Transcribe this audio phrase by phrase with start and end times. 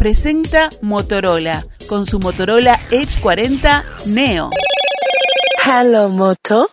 [0.00, 4.48] presenta Motorola con su Motorola Edge 40 Neo.
[5.62, 6.70] Hello, Moto.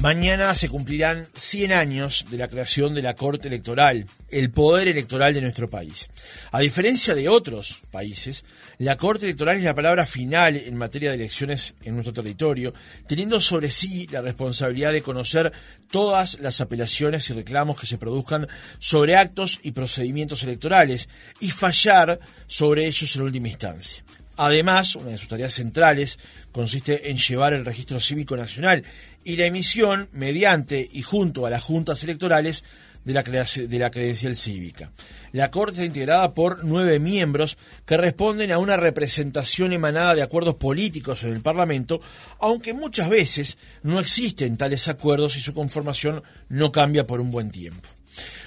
[0.00, 5.34] Mañana se cumplirán 100 años de la creación de la Corte Electoral, el poder electoral
[5.34, 6.08] de nuestro país.
[6.52, 8.44] A diferencia de otros países,
[8.78, 12.72] la Corte Electoral es la palabra final en materia de elecciones en nuestro territorio,
[13.08, 15.52] teniendo sobre sí la responsabilidad de conocer
[15.90, 18.46] todas las apelaciones y reclamos que se produzcan
[18.78, 21.08] sobre actos y procedimientos electorales
[21.40, 24.04] y fallar sobre ellos en última instancia.
[24.40, 26.16] Además, una de sus tareas centrales
[26.52, 28.84] consiste en llevar el registro cívico nacional
[29.28, 32.64] y la emisión, mediante y junto a las juntas electorales,
[33.04, 34.90] de la, de la credencial cívica.
[35.32, 40.54] La Corte está integrada por nueve miembros que responden a una representación emanada de acuerdos
[40.54, 42.00] políticos en el Parlamento,
[42.40, 47.50] aunque muchas veces no existen tales acuerdos y su conformación no cambia por un buen
[47.50, 47.86] tiempo.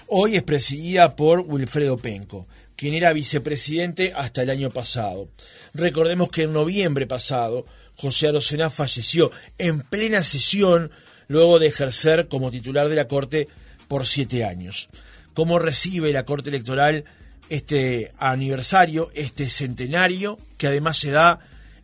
[0.08, 5.30] Hoy es presidida por Wilfredo Penco, quien era vicepresidente hasta el año pasado.
[5.75, 7.67] Recordemos que en noviembre pasado
[8.02, 10.89] José Arocena falleció en plena sesión
[11.27, 13.47] luego de ejercer como titular de la Corte
[13.88, 14.89] por siete años.
[15.35, 17.05] ¿Cómo recibe la Corte Electoral
[17.49, 21.41] este aniversario, este centenario, que además se da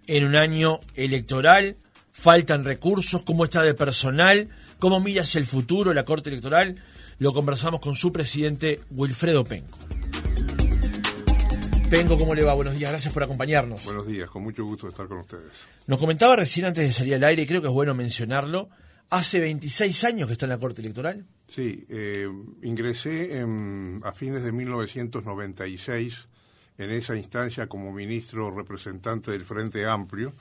[0.07, 1.75] en un año electoral?
[2.11, 3.21] ¿Faltan recursos?
[3.21, 4.49] ¿Cómo está de personal?
[4.79, 6.81] ¿Cómo mira hacia el futuro la Corte Electoral?
[7.19, 9.77] Lo conversamos con su presidente Wilfredo Penco.
[11.89, 12.53] Penco, ¿cómo le va?
[12.53, 13.85] Buenos días, gracias por acompañarnos.
[13.85, 15.53] Buenos días, con mucho gusto de estar con ustedes.
[15.87, 18.67] Nos comentaba recién antes de salir al aire, y creo que es bueno mencionarlo,
[19.09, 21.25] hace 26 años que está en la Corte Electoral.
[21.47, 22.27] Sí, eh,
[22.61, 23.41] ingresé
[24.03, 26.27] a fines de 1996
[26.77, 30.33] en esa instancia como ministro representante del Frente Amplio.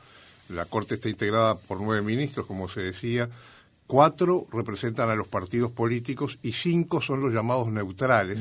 [0.48, 3.28] La Corte está integrada por nueve ministros, como se decía.
[3.86, 8.40] Cuatro representan a los partidos políticos y cinco son los llamados neutrales.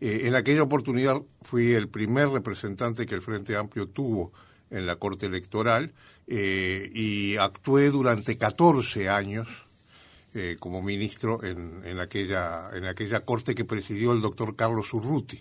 [0.00, 4.32] Eh, en aquella oportunidad fui el primer representante que el Frente Amplio tuvo
[4.70, 5.92] en la Corte Electoral
[6.26, 9.48] eh, y actué durante 14 años
[10.34, 15.40] eh, como ministro en, en, aquella, en aquella corte que presidió el doctor Carlos Urruti.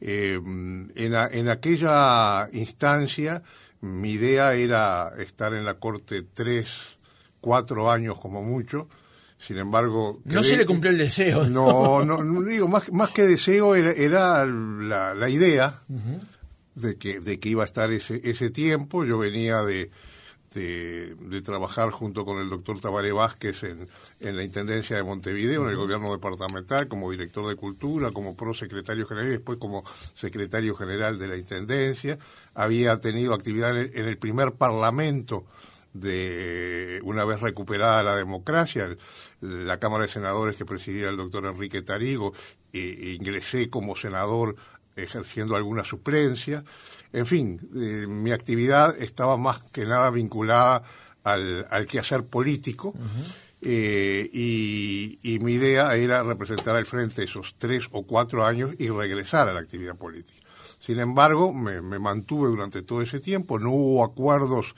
[0.00, 3.42] en, en, aquella instancia
[3.80, 6.98] mi idea era estar en la corte tres,
[7.40, 8.88] cuatro años como mucho,
[9.44, 10.20] sin embargo...
[10.24, 11.44] No se le cumplió el deseo.
[11.52, 15.80] No, no, no digo, más, más que deseo era, era la, la, idea
[16.74, 19.04] de, que, de que iba a estar ese, ese tiempo.
[19.04, 19.90] Yo venía de,
[20.54, 23.88] de, de, trabajar junto con el doctor Tabaré Vázquez en,
[24.20, 29.06] en la Intendencia de Montevideo, en el gobierno departamental, como director de Cultura, como prosecretario
[29.06, 32.18] general y después como secretario general de la Intendencia.
[32.54, 35.44] Había tenido actividad en el primer Parlamento
[35.92, 38.96] de una vez recuperada la democracia,
[39.40, 42.32] la Cámara de Senadores que presidía el doctor Enrique Tarigo,
[42.72, 44.56] e, ingresé como senador
[44.96, 46.64] ejerciendo alguna suplencia.
[47.12, 50.82] En fin, eh, mi actividad estaba más que nada vinculada
[51.24, 52.94] al, al quehacer político.
[53.64, 58.88] Eh, y, y, mi idea era representar al frente esos tres o cuatro años y
[58.88, 60.40] regresar a la actividad política.
[60.80, 64.74] Sin embargo, me, me mantuve durante todo ese tiempo, no hubo acuerdos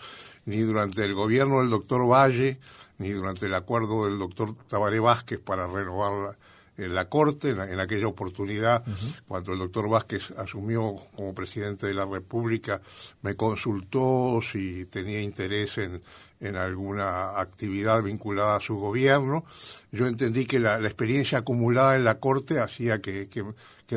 [0.46, 2.58] ni durante el gobierno del doctor Valle,
[2.98, 6.36] ni durante el acuerdo del doctor Tabaré Vázquez para renovar
[6.76, 8.84] la, la Corte, en, aquella oportunidad,
[9.26, 12.80] cuando el doctor Vázquez asumió como presidente de la República,
[13.22, 16.02] me consultó si tenía interés en,
[16.44, 19.44] en alguna actividad vinculada a su gobierno.
[19.92, 23.44] Yo entendí que la, experiencia acumulada en la Corte hacía que, que,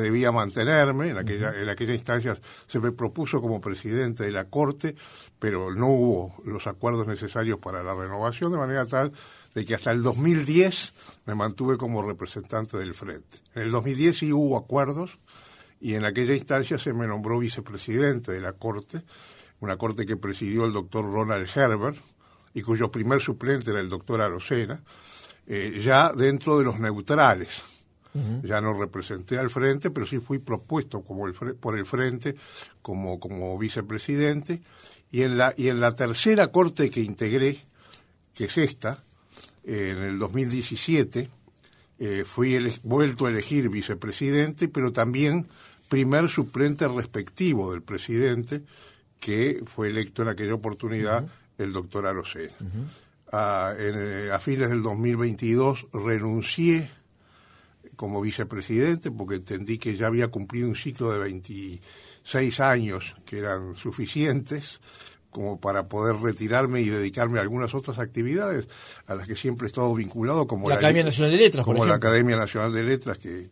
[0.00, 1.10] debía mantenerme.
[1.10, 4.94] En aquella, en aquella instancia se me propuso como presidente de la Corte,
[5.38, 9.12] pero no hubo los acuerdos necesarios para la renovación, de manera tal
[9.58, 10.92] de que hasta el 2010
[11.26, 13.38] me mantuve como representante del Frente.
[13.56, 15.18] En el 2010 sí hubo acuerdos
[15.80, 19.02] y en aquella instancia se me nombró vicepresidente de la Corte,
[19.58, 21.98] una Corte que presidió el doctor Ronald Herbert,
[22.54, 24.80] y cuyo primer suplente era el doctor Arocena,
[25.48, 27.60] eh, ya dentro de los neutrales.
[28.42, 32.36] Ya no representé al frente, pero sí fui propuesto como el, por el frente
[32.80, 34.60] como, como vicepresidente.
[35.10, 37.60] Y en, la, y en la tercera corte que integré,
[38.34, 38.98] que es esta,
[39.68, 41.28] en el 2017,
[41.98, 45.46] eh, fui vuelto a elegir vicepresidente, pero también
[45.90, 48.62] primer suplente respectivo del presidente,
[49.20, 51.26] que fue electo en aquella oportunidad
[51.58, 52.52] el doctor Arocena.
[53.30, 56.90] a, eh, a, fines del 2022 renuncié
[57.96, 63.74] como vicepresidente porque entendí que ya había cumplido un ciclo de 26 años que eran
[63.74, 64.80] suficientes
[65.30, 68.66] como para poder retirarme y dedicarme a algunas otras actividades
[69.06, 71.94] a las que siempre he estado vinculado, como la, Academia Nacional de Letras, como la
[71.96, 73.50] Academia Nacional de Letras, que,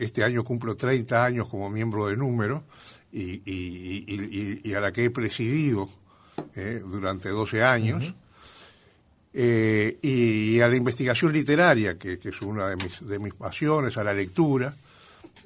[0.00, 2.64] este año cumplo 30 años como miembro de número
[3.12, 5.88] y, y, a la que he presidido
[6.54, 8.14] eh, durante 12 años.
[9.34, 14.04] Eh, y a la investigación literaria, que, es una de mis, de mis pasiones, a
[14.04, 14.74] la lectura,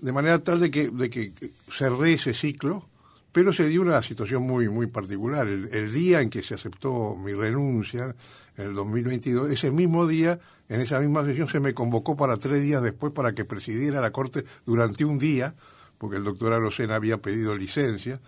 [0.00, 1.32] de manera tal de que, de que
[1.70, 2.88] cerré ese ciclo
[3.32, 5.48] pero se dio una situación muy, muy particular.
[5.48, 8.14] El, día en que se aceptó mi renuncia,
[8.56, 10.38] en el 2022, ese mismo día,
[10.68, 14.12] en esa misma sesión, se me convocó para tres días después para que presidiera la
[14.12, 15.54] Corte durante un día,
[15.96, 18.20] porque el doctor Arocena había pedido licencia,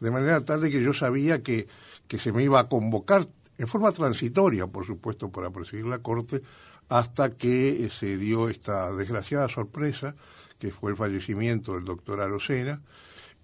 [0.00, 1.68] de manera tal de que yo sabía que,
[2.08, 3.26] que se me iba a convocar
[3.58, 6.42] en forma transitoria, por supuesto, para presidir la Corte,
[6.88, 10.16] hasta que se dio esta desgraciada sorpresa,
[10.58, 12.80] que fue el fallecimiento del doctor Arocena,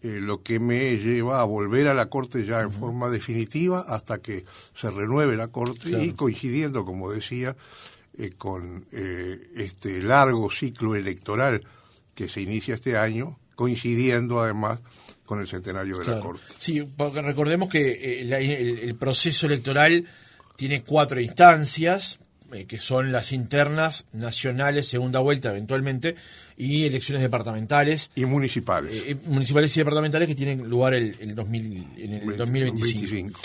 [0.05, 4.19] eh, lo que me lleva a volver a la Corte ya en forma definitiva hasta
[4.19, 4.45] que
[4.79, 7.57] se renueve la Corte y coincidiendo, como decía,
[8.19, 11.67] eh, con eh, este largo ciclo electoral
[12.15, 14.81] que se inicia este año, coincidiendo además
[15.25, 16.45] con el centenario de la Corte.
[16.59, 20.05] Sí, porque recordemos que el proceso electoral
[20.57, 22.19] tiene cuatro instancias,
[22.53, 26.15] eh, que son las internas, nacionales, segunda vuelta eventualmente,
[26.57, 28.11] y elecciones departamentales.
[28.15, 28.95] Y municipales.
[28.95, 33.41] Eh, eh, municipales y departamentales que tienen lugar el, el 2000, en el 2025.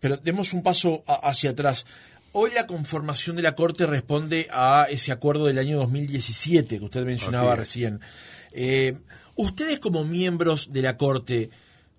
[0.00, 1.86] pero demos un paso hacia atrás.
[2.32, 7.06] Hoy la conformación de la Corte responde a ese acuerdo del año 2017 que usted
[7.06, 8.00] mencionaba recién.
[9.36, 11.50] ustedes como miembros de la Corte,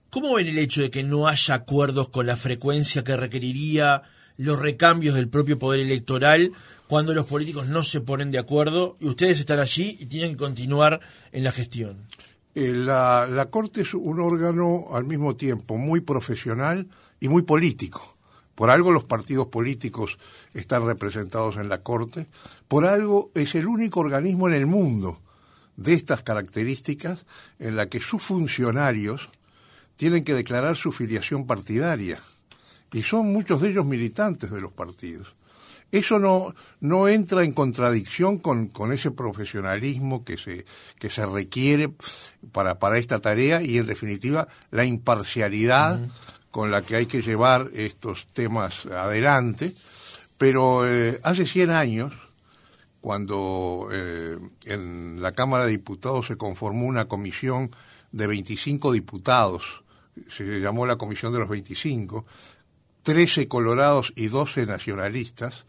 [0.10, 4.04] ¿cómo ven el hecho de que no haya acuerdos con la frecuencia que requeriría
[4.40, 6.54] los recambios del propio poder electoral
[6.88, 10.38] cuando los políticos no se ponen de acuerdo y ustedes están allí y tienen que
[10.38, 11.02] continuar
[11.34, 11.98] en la gestión?
[12.56, 16.88] Eh, la, la Corte es un órgano al mismo tiempo muy profesional
[17.20, 18.16] y muy político.
[18.56, 20.18] Por algo los partidos políticos
[20.54, 22.28] están representados en la Corte,
[22.70, 25.20] por algo es el único organismo en el mundo
[25.76, 27.26] de estas características
[27.60, 29.30] en la que sus funcionarios
[29.98, 32.20] tienen que declarar su filiación partidaria
[32.94, 35.36] y son muchos de ellos militantes de los partidos.
[35.92, 40.66] Eso no, no entra en contradicción con, con ese profesionalismo que se,
[41.00, 41.92] que se requiere
[42.52, 46.00] para, para esta tarea y, en definitiva, la imparcialidad
[46.52, 49.74] con la que hay que llevar estos temas adelante.
[50.38, 52.14] Pero eh, hace 100 años,
[53.02, 57.72] cuando eh, en la Cámara de Diputados se conformó una comisión
[58.12, 59.84] de 25 diputados,
[60.30, 62.26] se llamó la Comisión de los 25,
[63.04, 65.66] 13 colorados y 12 nacionalistas,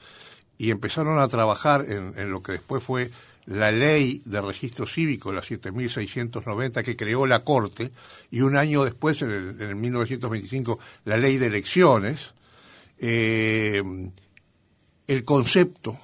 [0.58, 3.10] y empezaron a trabajar en, lo que después fue
[3.46, 7.90] la ley de registro cívico, la 7690, que creó la Corte,
[8.30, 12.34] y un año después, en el, 1925, la ley de elecciones,
[12.98, 13.82] eh,
[15.06, 15.98] el concepto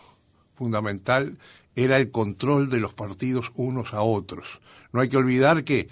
[0.54, 1.36] fundamental
[1.74, 4.60] era el control de los partidos unos a otros.
[4.92, 5.88] No hay que olvidar que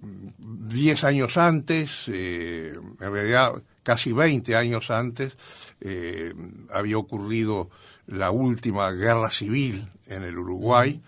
[0.00, 5.36] diez años antes, eh, en realidad casi 20 años antes,
[5.80, 6.34] eh,
[6.70, 7.70] había ocurrido
[8.06, 11.00] la última guerra civil en el Uruguay.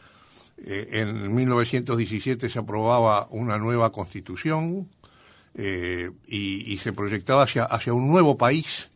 [0.58, 4.88] Eh, en 1917 se aprobaba una nueva constitución
[5.54, 8.88] y, se proyectaba hacia, hacia un nuevo país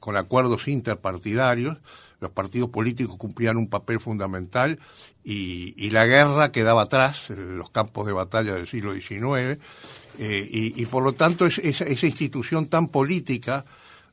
[0.00, 1.78] con acuerdos interpartidarios
[2.20, 4.78] los partidos políticos cumplían un papel fundamental
[5.24, 9.58] y, la guerra quedaba atrás, los campos de batalla del siglo XIX,
[10.18, 13.64] eh, y, por lo tanto esa, institución tan política,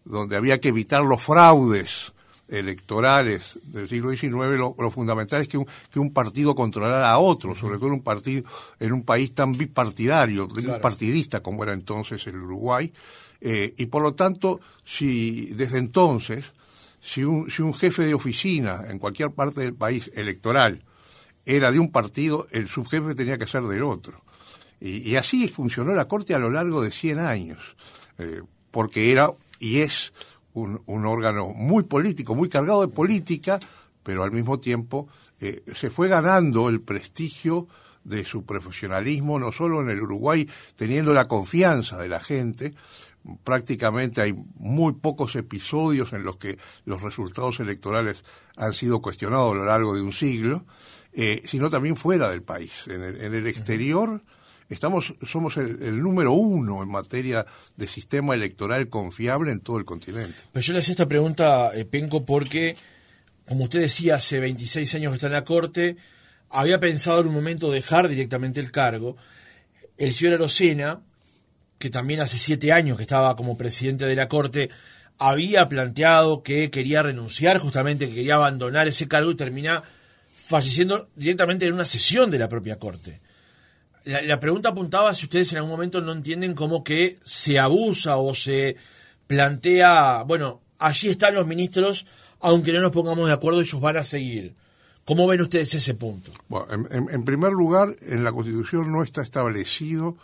[0.05, 2.13] donde había que evitar los fraudes
[2.49, 7.55] electorales del siglo XIX, lo, fundamental es que un, que un, partido controlara a otro,
[7.55, 8.43] sobre todo un partido
[8.79, 10.47] en un país tan bipartidario,
[10.81, 12.91] partidista como era entonces el Uruguay,
[13.39, 16.53] eh, y por lo tanto, si desde entonces
[17.03, 20.85] si un, si un jefe de oficina en cualquier parte del país electoral
[21.45, 24.23] era de un partido, el subjefe tenía que ser del otro.
[24.79, 27.75] Y, así funcionó la Corte a lo largo de 100 años,
[28.17, 28.41] eh,
[28.71, 30.13] porque era y es
[30.53, 33.59] un, órgano muy político, muy cargado de política,
[34.01, 35.09] pero al mismo tiempo
[35.41, 37.67] eh, se fue ganando el prestigio
[38.03, 42.73] de su profesionalismo, no solo en el Uruguay, teniendo la confianza de la gente,
[43.43, 48.23] prácticamente hay muy pocos episodios en los que los resultados electorales
[48.57, 50.65] han sido cuestionados a lo largo de un siglo,
[51.13, 52.87] eh, sino también fuera del país.
[52.87, 54.23] En el, exterior
[54.69, 57.45] estamos, somos el, número uno en materia
[57.77, 60.35] de sistema electoral confiable en todo el continente.
[60.51, 62.75] Pero yo le hacía esta pregunta, eh, Penco, porque,
[63.47, 65.97] como usted decía, hace 26 años que está en la Corte,
[66.49, 69.15] había pensado en un momento dejar directamente el cargo.
[69.97, 71.01] El señor Arocena
[71.83, 74.69] que también hace siete años que estaba como presidente de la Corte,
[75.17, 79.83] había planteado que quería renunciar, justamente que quería abandonar ese cargo y termina
[80.33, 83.19] falleciendo directamente en una sesión de la propia Corte.
[84.05, 88.33] La, pregunta apuntaba si ustedes en algún momento no entienden cómo que se abusa o
[88.33, 88.77] se
[89.27, 92.05] plantea, bueno, allí están los ministros,
[92.39, 94.55] aunque no nos pongamos de acuerdo, ellos van a seguir.
[95.03, 96.31] ¿Cómo ven ustedes ese punto?
[96.47, 100.15] Bueno, en, en primer lugar, en la Constitución no está establecido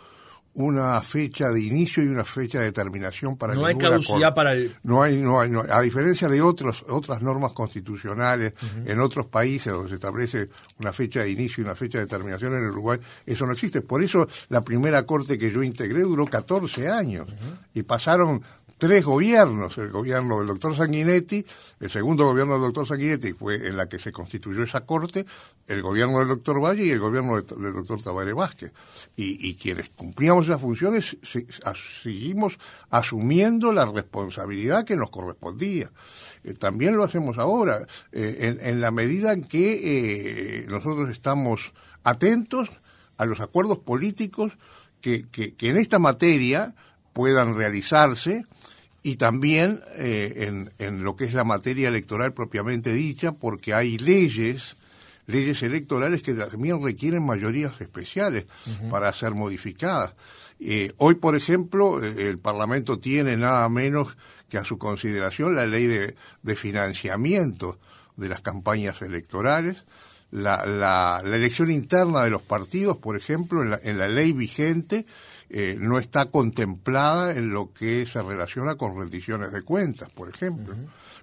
[0.54, 4.74] una fecha de inicio y una fecha de terminación para no hay caducidad para el
[4.82, 8.54] no hay, no hay no a diferencia de otros otras normas constitucionales
[8.84, 10.48] en otros países donde se establece
[10.80, 13.80] una fecha de inicio y una fecha de terminación en Uruguay eso no existe.
[13.80, 17.28] Por eso la primera corte que yo integré duró 14 años
[17.74, 18.42] y pasaron
[18.80, 21.44] tres gobiernos, el gobierno del doctor Sanguinetti,
[21.80, 25.26] el segundo gobierno del doctor Sanguinetti fue en la que se constituyó esa corte,
[25.66, 28.72] el gobierno del doctor Valle y el gobierno del doctor Tabaré Vázquez.
[29.16, 31.18] Y, quienes cumplíamos esas funciones
[32.02, 32.58] seguimos
[32.88, 35.90] asumiendo la responsabilidad que nos correspondía.
[36.42, 42.70] Eh, también lo hacemos ahora, eh, en, la medida en que eh, nosotros estamos atentos
[43.18, 44.54] a los acuerdos políticos
[45.02, 46.74] que, que en esta materia
[47.12, 48.46] puedan realizarse
[49.02, 53.96] y también eh, en, en, lo que es la materia electoral propiamente dicha, porque hay
[53.98, 54.76] leyes,
[55.26, 58.46] leyes electorales que también requieren mayorías especiales
[58.90, 60.14] para ser modificadas.
[60.58, 64.16] Eh, hoy, por ejemplo, eh, el Parlamento tiene nada menos
[64.50, 67.78] que a su consideración la ley de, de financiamiento
[68.16, 69.84] de las campañas electorales,
[70.30, 74.32] la, la, la, elección interna de los partidos, por ejemplo, en la, en la ley
[74.32, 75.06] vigente,
[75.52, 80.76] eh, no está contemplada en lo que se relaciona con rendiciones de cuentas, por ejemplo.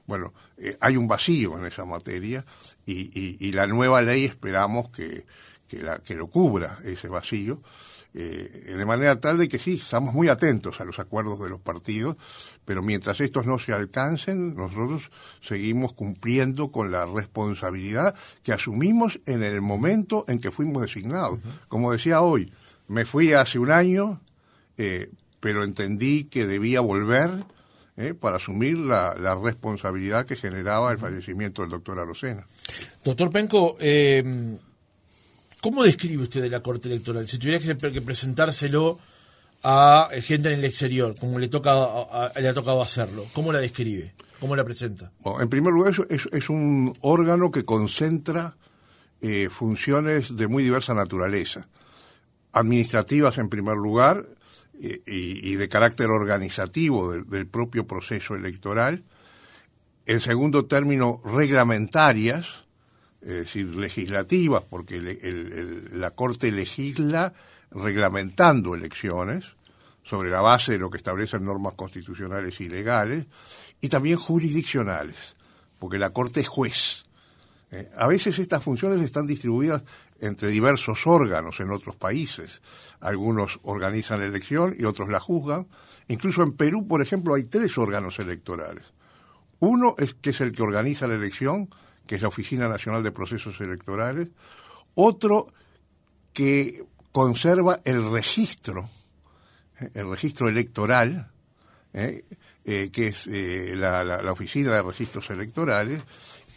[0.06, 2.46] Bueno, eh, hay un vacío en esa materia
[2.86, 5.26] y, y, la nueva ley esperamos que,
[5.66, 7.62] que, la, que lo cubra ese vacío.
[8.14, 11.62] Eh, de manera tal de que sí, estamos muy atentos a los acuerdos de los
[11.62, 12.18] partidos,
[12.66, 19.44] pero mientras estos no se alcancen, nosotros seguimos cumpliendo con la responsabilidad que asumimos en
[19.44, 21.40] el momento en que fuimos designados.
[21.70, 22.52] Como decía hoy,
[22.88, 24.22] me fui hace un año,
[24.78, 27.32] eh, pero entendí que debía volver
[27.98, 29.14] eh, para asumir la,
[29.44, 32.46] responsabilidad que generaba el fallecimiento del doctor Arocena.
[33.04, 34.58] Doctor Penco, eh,
[35.62, 37.28] ¿cómo describe usted de la Corte Electoral?
[37.28, 39.00] Si tuviera que, presentárselo
[39.64, 41.74] a gente en el exterior, como le, toca,
[42.40, 44.14] le ha tocado hacerlo, ¿cómo la describe?
[44.40, 45.12] ¿Cómo la presenta?
[45.40, 48.56] en primer lugar, es, es un órgano que concentra
[49.50, 51.68] funciones de muy diversa naturaleza
[52.60, 54.26] administrativas en primer lugar
[54.80, 59.04] y, de carácter organizativo del, propio proceso electoral.
[60.06, 62.66] En segundo término, reglamentarias,
[63.22, 65.02] es decir, legislativas, porque
[65.94, 67.34] la Corte legisla
[67.72, 69.46] reglamentando elecciones
[70.04, 73.26] sobre la base de lo que establecen normas constitucionales y legales,
[73.82, 75.36] y también jurisdiccionales,
[75.80, 77.06] porque la Corte es juez.
[77.72, 79.84] Eh, a veces estas funciones están distribuidas
[80.22, 82.62] entre diversos órganos en otros países.
[83.00, 85.68] Algunos organizan la elección y otros la juzgan.
[86.08, 88.86] Incluso en Perú, por ejemplo, hay tres órganos electorales.
[89.60, 91.70] Uno es que es el que organiza la elección,
[92.06, 94.30] que es la Oficina Nacional de Procesos Electorales.
[94.96, 95.48] Otro
[96.34, 98.88] que conserva el registro,
[99.80, 101.32] eh, el registro electoral,
[101.94, 102.26] eh,
[102.64, 106.02] eh, que es la, la Oficina de Registros Electorales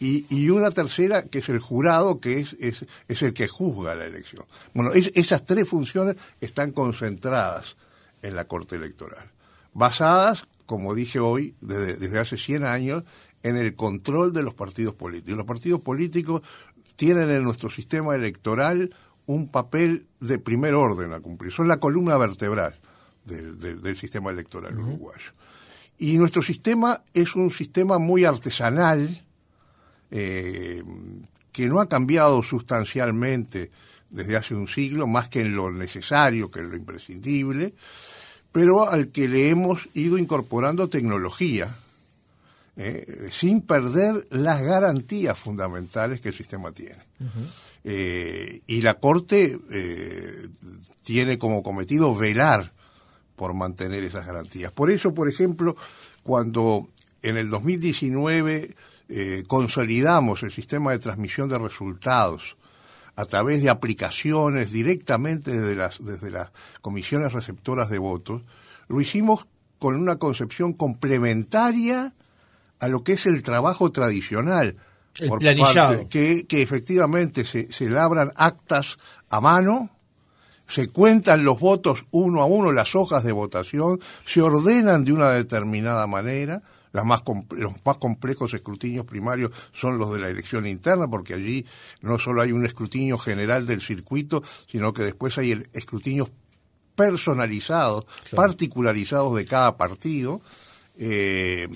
[0.00, 3.94] y, y, una tercera que es el jurado, que es, es, es el que juzga
[3.94, 4.44] la elección.
[4.74, 7.76] Bueno, esas tres funciones están concentradas
[8.22, 9.30] en la Corte Electoral,
[9.74, 13.04] basadas, como dije hoy, desde, desde hace 100 años,
[13.42, 15.36] en el control de los partidos políticos.
[15.36, 16.42] Los partidos políticos
[16.96, 18.94] tienen en nuestro sistema electoral
[19.26, 21.52] un papel de primer orden a cumplir.
[21.52, 22.74] Son la columna vertebral
[23.24, 25.30] del, del, sistema electoral uruguayo.
[25.98, 29.24] Y nuestro sistema es un sistema muy artesanal,
[30.10, 30.82] eh,
[31.52, 33.70] que no ha cambiado sustancialmente
[34.08, 37.74] desde hace un siglo, más que en lo necesario, que en lo imprescindible,
[38.52, 41.74] pero al que le hemos ido incorporando tecnología,
[42.76, 47.04] eh, sin perder las garantías fundamentales que el sistema tiene.
[47.84, 49.58] Eh, y la Corte
[51.04, 52.72] tiene como cometido velar
[53.36, 54.72] por mantener esas garantías.
[54.72, 55.76] Por eso, por ejemplo,
[56.22, 56.88] cuando
[57.22, 58.74] en el 2019
[59.12, 62.56] eh, consolidamos el sistema de transmisión de resultados
[63.16, 66.50] a través de aplicaciones directamente desde las, desde las
[66.80, 68.42] comisiones receptoras de votos,
[68.88, 69.46] lo hicimos
[69.80, 72.14] con una concepción complementaria
[72.78, 74.76] a lo que es el trabajo tradicional.
[75.26, 78.96] por Parte, que, que efectivamente se, se labran actas
[79.28, 79.90] a mano,
[80.68, 85.30] se cuentan los votos uno a uno, las hojas de votación, se ordenan de una
[85.32, 91.08] determinada manera, las más los más complejos escrutinios primarios son los de la elección interna,
[91.08, 91.64] porque allí
[92.00, 96.30] no solo hay un escrutinio general del circuito, sino que después hay el escrutinios
[96.94, 98.04] personalizados,
[98.34, 100.40] particularizados de cada partido.
[100.98, 101.68] Eh,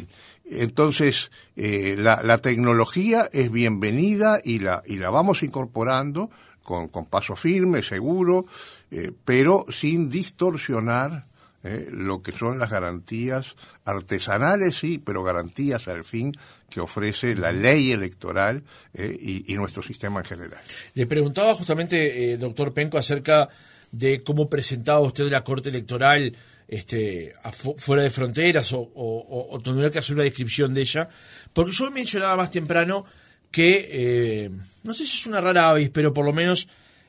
[0.44, 6.30] entonces, eh, la, la, tecnología es bienvenida y la, y la vamos incorporando
[6.62, 8.44] con, con paso firme, seguro,
[8.90, 11.26] eh, pero sin distorsionar
[11.64, 13.56] eh, lo que son las garantías
[13.86, 16.32] artesanales, sí, pero garantías al fin
[16.68, 20.60] que ofrece la ley electoral eh, y, y, nuestro sistema en general.
[20.92, 23.48] Le preguntaba justamente, eh, doctor Penco, acerca
[23.90, 26.36] de cómo presentaba usted la Corte Electoral
[26.68, 27.32] este,
[27.78, 31.08] fuera de fronteras o, o, o, tendría que hacer una descripción de ella,
[31.54, 33.06] porque yo mencionaba más temprano
[33.50, 34.50] que, eh,
[34.82, 36.68] no sé si es una rara avis, pero por lo menos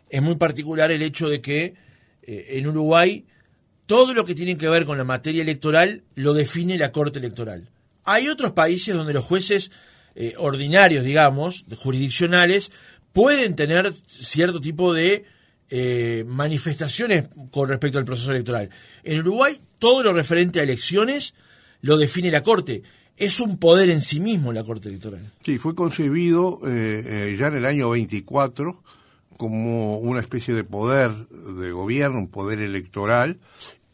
[0.09, 1.73] es muy particular el hecho de que
[2.27, 3.25] en Uruguay
[3.85, 7.69] todo lo que tiene que ver con la materia electoral lo define la Corte Electoral.
[8.03, 9.71] Hay otros países donde los jueces
[10.15, 12.71] eh, ordinarios, digamos, jurisdiccionales,
[13.13, 15.25] pueden tener cierto tipo de
[15.69, 18.69] eh, manifestaciones con respecto al proceso electoral.
[19.03, 21.33] En Uruguay, todo lo referente a elecciones
[21.81, 22.83] lo define la Corte.
[23.17, 25.31] Es un poder en sí mismo la Corte Electoral.
[25.43, 28.83] Sí, fue concebido eh, eh, ya en el año 24
[29.37, 33.39] como una especie de poder de gobierno, un poder electoral,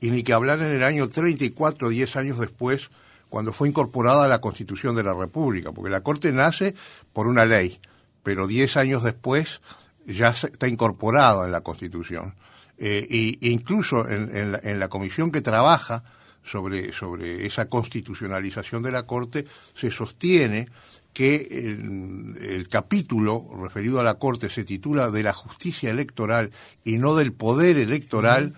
[0.01, 2.89] y ni que hablar en el año 34, 10 años después,
[3.29, 6.75] cuando fue incorporada a la Constitución de la República, porque la Corte nace
[7.13, 7.79] por una ley,
[8.23, 9.61] pero 10 años después
[10.05, 12.33] ya está incorporado en la Constitución.
[12.77, 16.03] Eh, e incluso en, la, en, la, comisión que trabaja
[16.43, 20.67] sobre, sobre esa constitucionalización de la Corte se sostiene
[21.13, 26.51] que el, capítulo referido a la Corte se titula de la justicia electoral
[26.83, 28.53] y no del poder electoral.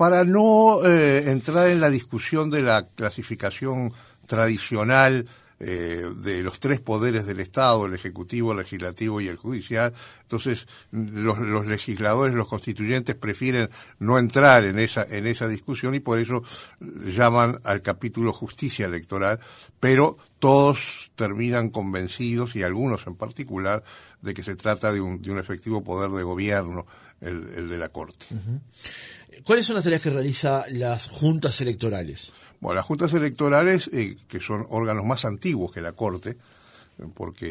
[0.00, 3.92] Para no eh, entrar en la discusión de la clasificación
[4.26, 5.26] tradicional
[5.58, 9.92] eh, de los tres poderes del Estado, el Ejecutivo, el Legislativo y el Judicial.
[10.22, 16.00] Entonces, los, los, legisladores, los constituyentes prefieren no entrar en esa, en esa discusión y
[16.00, 16.42] por eso
[16.80, 19.38] llaman al capítulo justicia electoral,
[19.80, 23.84] pero todos terminan convencidos, y algunos en particular,
[24.20, 26.86] de que se trata de un, de un efectivo poder de gobierno,
[27.20, 28.26] el, el de la Corte.
[28.30, 28.60] Uh -huh.
[29.44, 32.32] ¿Cuáles son las tareas que realiza las juntas electorales?
[32.60, 36.36] Bueno, las juntas electorales, eh, que son órganos más antiguos que la Corte,
[37.14, 37.46] porque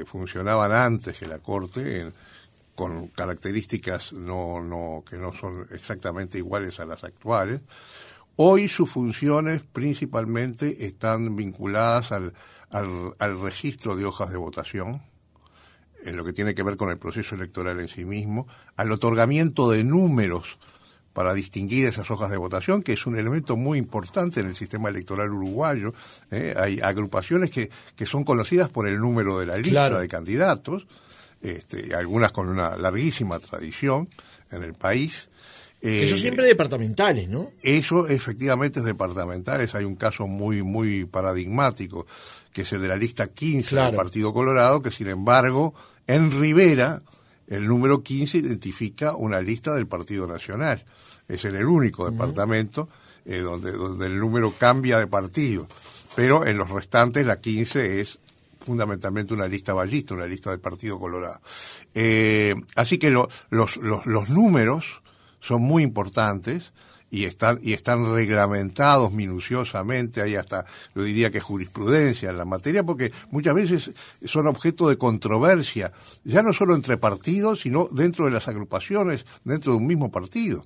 [0.00, 2.14] eh, funcionaban antes que la Corte, en,
[2.74, 7.60] con características no, no, que no son exactamente iguales a las actuales,
[8.36, 12.34] hoy sus funciones principalmente están vinculadas al,
[12.70, 15.02] al, al registro de hojas de votación,
[16.04, 19.70] en lo que tiene que ver con el proceso electoral en sí mismo, al otorgamiento
[19.70, 20.58] de números
[21.14, 24.88] para distinguir esas hojas de votación, que es un elemento muy importante en el sistema
[24.88, 25.94] electoral uruguayo.
[26.30, 26.54] ¿eh?
[26.58, 30.00] Hay agrupaciones que, que son conocidas por el número de la lista claro.
[30.00, 30.86] de candidatos,
[31.40, 34.08] este, algunas con una larguísima tradición
[34.50, 35.28] en el país.
[35.84, 37.52] Eh, eso siempre departamentales, ¿no?
[37.62, 39.74] Eso efectivamente es departamentales.
[39.74, 42.06] Hay un caso muy, muy paradigmático,
[42.54, 43.90] que es el de la lista 15 claro.
[43.90, 45.74] del Partido Colorado, que sin embargo,
[46.06, 47.02] en Rivera,
[47.48, 50.82] el número 15 identifica una lista del Partido Nacional.
[51.28, 52.88] Es en el único departamento
[53.26, 55.68] eh, donde, donde el número cambia de partido.
[56.16, 58.18] Pero en los restantes la 15 es
[58.64, 61.42] fundamentalmente una lista ballista, una lista del Partido Colorado.
[61.94, 65.02] Eh, así que lo, los, los, los números
[65.44, 66.72] son muy importantes
[67.10, 70.22] y están y están reglamentados minuciosamente.
[70.22, 73.92] Hay hasta yo diría que jurisprudencia en la materia porque muchas veces
[74.24, 75.92] son objeto de controversia
[76.24, 80.64] ya no solo entre partidos sino dentro de las agrupaciones dentro de un mismo partido.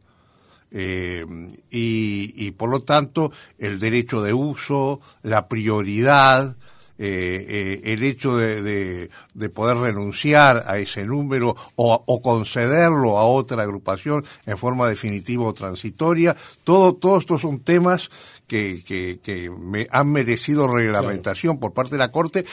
[0.71, 1.25] Eh,
[1.71, 6.57] y, y por lo tanto el derecho de uso la prioridad
[6.99, 13.19] eh, eh, el hecho de, de, de, poder renunciar a ese número o, o, concederlo
[13.19, 18.11] a otra agrupación en forma definitiva o transitoria, todo, todos estos son temas
[18.49, 21.61] que, que, que me han merecido reglamentación claro.
[21.61, 22.45] por parte de la Corte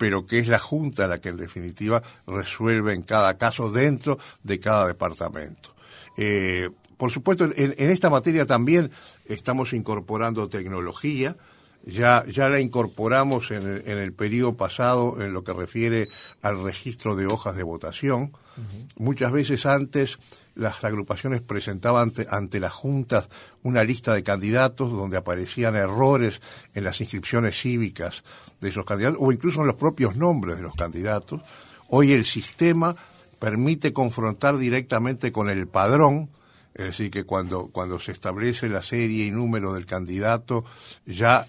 [0.00, 4.58] pero que es la Junta la que en definitiva resuelve en cada caso dentro de
[4.58, 5.74] cada departamento.
[6.16, 8.90] Eh, por supuesto, en, en, esta materia también
[9.26, 11.36] estamos incorporando tecnología,
[11.84, 16.08] ya, ya la incorporamos en el, en el periodo pasado en lo que refiere
[16.42, 18.32] al registro de hojas de votación.
[18.56, 18.88] Uh -huh.
[18.96, 20.18] Muchas veces antes
[20.54, 23.28] las agrupaciones presentaban ante, ante las juntas
[23.62, 26.40] una lista de candidatos donde aparecían errores
[26.74, 28.24] en las inscripciones cívicas
[28.60, 31.40] de esos candidatos o incluso en los propios nombres de los candidatos.
[31.88, 32.94] Hoy el sistema
[33.38, 36.28] permite confrontar directamente con el padrón
[36.72, 40.64] Es decir, que cuando, cuando se establece la serie y número del candidato,
[41.04, 41.46] ya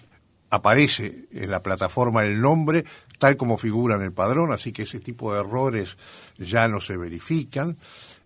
[0.52, 2.84] aparece en la plataforma el nombre
[3.18, 5.96] tal como figura en el padrón, así que ese tipo de errores
[6.36, 7.78] ya no se verifican.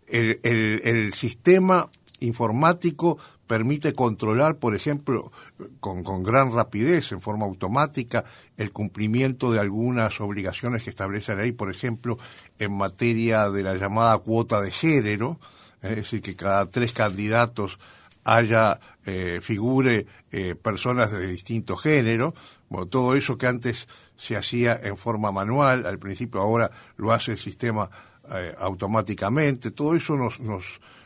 [0.08, 5.30] El, sistema informático permite controlar, por ejemplo,
[5.78, 8.24] con, con, gran rapidez, en forma automática,
[8.56, 12.18] el cumplimiento de algunas obligaciones que establece la ley, por ejemplo,
[12.58, 15.38] en materia de la llamada cuota de género,
[15.80, 17.78] es decir, que cada tres candidatos
[18.26, 22.34] haya, eh, figure eh, personas de distinto género,
[22.68, 23.86] bueno, todo eso que antes
[24.16, 27.88] se hacía en forma manual, al principio ahora lo hace el sistema
[28.32, 30.64] eh, automáticamente, todo eso nos, nos,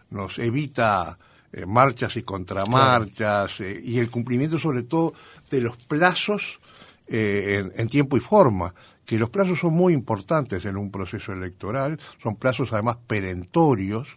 [0.09, 1.19] nos evita
[1.53, 5.13] eh, marchas y contramarchas eh, y el cumplimiento sobre todo
[5.51, 6.61] de los plazos
[7.13, 8.73] en, en, tiempo y forma,
[9.05, 14.15] que los plazos son muy importantes en un proceso electoral, son plazos además perentorios,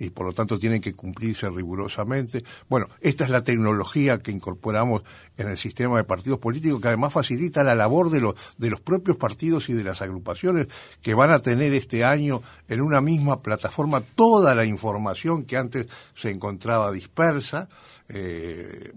[0.00, 2.42] y por lo tanto tienen que cumplirse rigurosamente.
[2.68, 5.02] Bueno, esta es la tecnología que incorporamos
[5.36, 8.80] en el sistema de partidos políticos que además facilita la labor de los, de los
[8.80, 10.68] propios partidos y de las agrupaciones
[11.02, 15.86] que van a tener este año en una misma plataforma toda la información que antes
[16.14, 17.68] se encontraba dispersa.
[18.08, 18.92] Eh,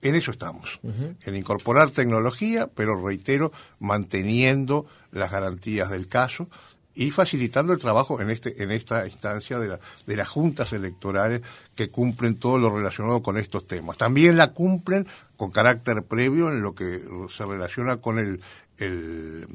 [0.00, 1.16] en eso estamos, uh -huh.
[1.26, 6.48] en incorporar tecnología, pero reitero, manteniendo las garantías del caso
[6.98, 11.42] y facilitando el trabajo en este en esta instancia de, la, de las juntas electorales
[11.76, 13.96] que cumplen todo lo relacionado con estos temas.
[13.96, 15.06] También la cumplen
[15.36, 18.40] con carácter previo en lo que se relaciona con el,
[18.78, 19.46] el,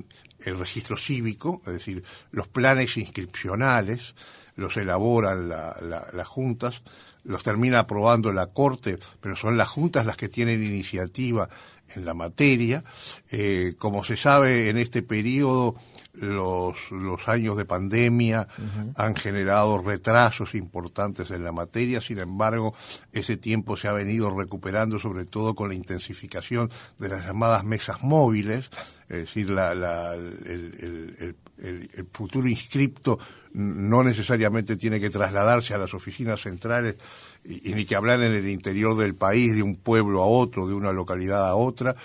[0.58, 4.15] registro cívico, es decir, los planes inscripcionales,
[4.56, 6.82] los elaboran la, la, las juntas,
[7.25, 11.49] los termina aprobando la Corte, pero son las juntas las que tienen iniciativa
[11.95, 12.84] en la materia.
[13.32, 15.75] Eh, como se sabe, en este periodo
[16.13, 18.93] los, los años de pandemia uh -huh.
[18.95, 22.75] han generado retrasos importantes en la materia, sin embargo,
[23.12, 28.03] ese tiempo se ha venido recuperando, sobre todo con la intensificación de las llamadas mesas
[28.03, 28.69] móviles,
[29.10, 33.17] es decir, la, la, el, el, el, el, futuro inscripto
[33.54, 36.95] no necesariamente tiene que trasladarse a las oficinas centrales
[37.43, 40.67] y, y, ni que hablar en el interior del país, de un pueblo a otro,
[40.67, 41.95] de una localidad a otra,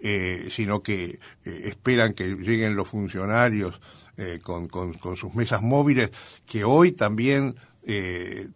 [0.00, 3.80] eh, sino que eh, esperan que lleguen los funcionarios
[4.16, 6.10] eh, con, con, con, sus mesas móviles,
[6.46, 7.56] que hoy también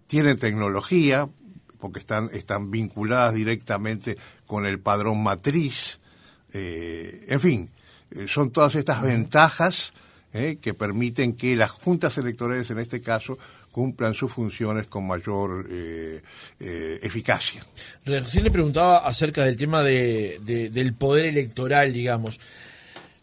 [0.07, 1.27] tienen tecnología,
[1.81, 6.01] porque están, están vinculadas directamente con el padrón matriz.
[6.53, 7.71] En fin,
[8.27, 9.95] son todas estas ventajas
[10.33, 13.39] eh, que permiten que las juntas electorales, en este caso,
[13.73, 16.21] cumplan sus funciones con mayor eh,
[16.61, 17.65] eh, eficacia.
[18.05, 22.39] Recién le preguntaba acerca del tema de, de, del poder electoral, digamos.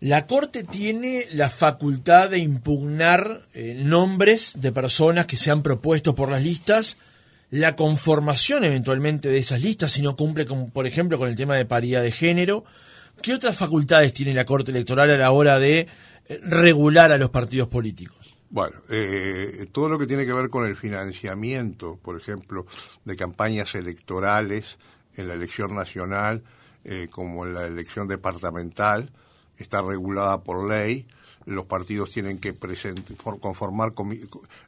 [0.01, 6.15] La Corte tiene la facultad de impugnar eh, nombres de personas que se han propuesto
[6.15, 6.95] por las listas,
[7.51, 11.57] la conformación eventualmente de esas listas, si no cumple, con, por ejemplo, con el tema
[11.57, 12.63] de paridad de género.
[13.21, 15.87] ¿Qué otras facultades tiene la Corte Electoral a la hora de
[16.43, 18.37] regular a los partidos políticos?
[18.51, 22.65] Bueno, eh, todo lo que tiene que ver con el financiamiento, por ejemplo,
[23.05, 24.79] de campañas electorales
[25.15, 26.43] en la elección nacional,
[26.83, 29.11] eh, como en la elección departamental,
[29.57, 31.05] está regulada por ley.
[31.45, 32.55] Los partidos tienen que
[33.39, 33.93] conformar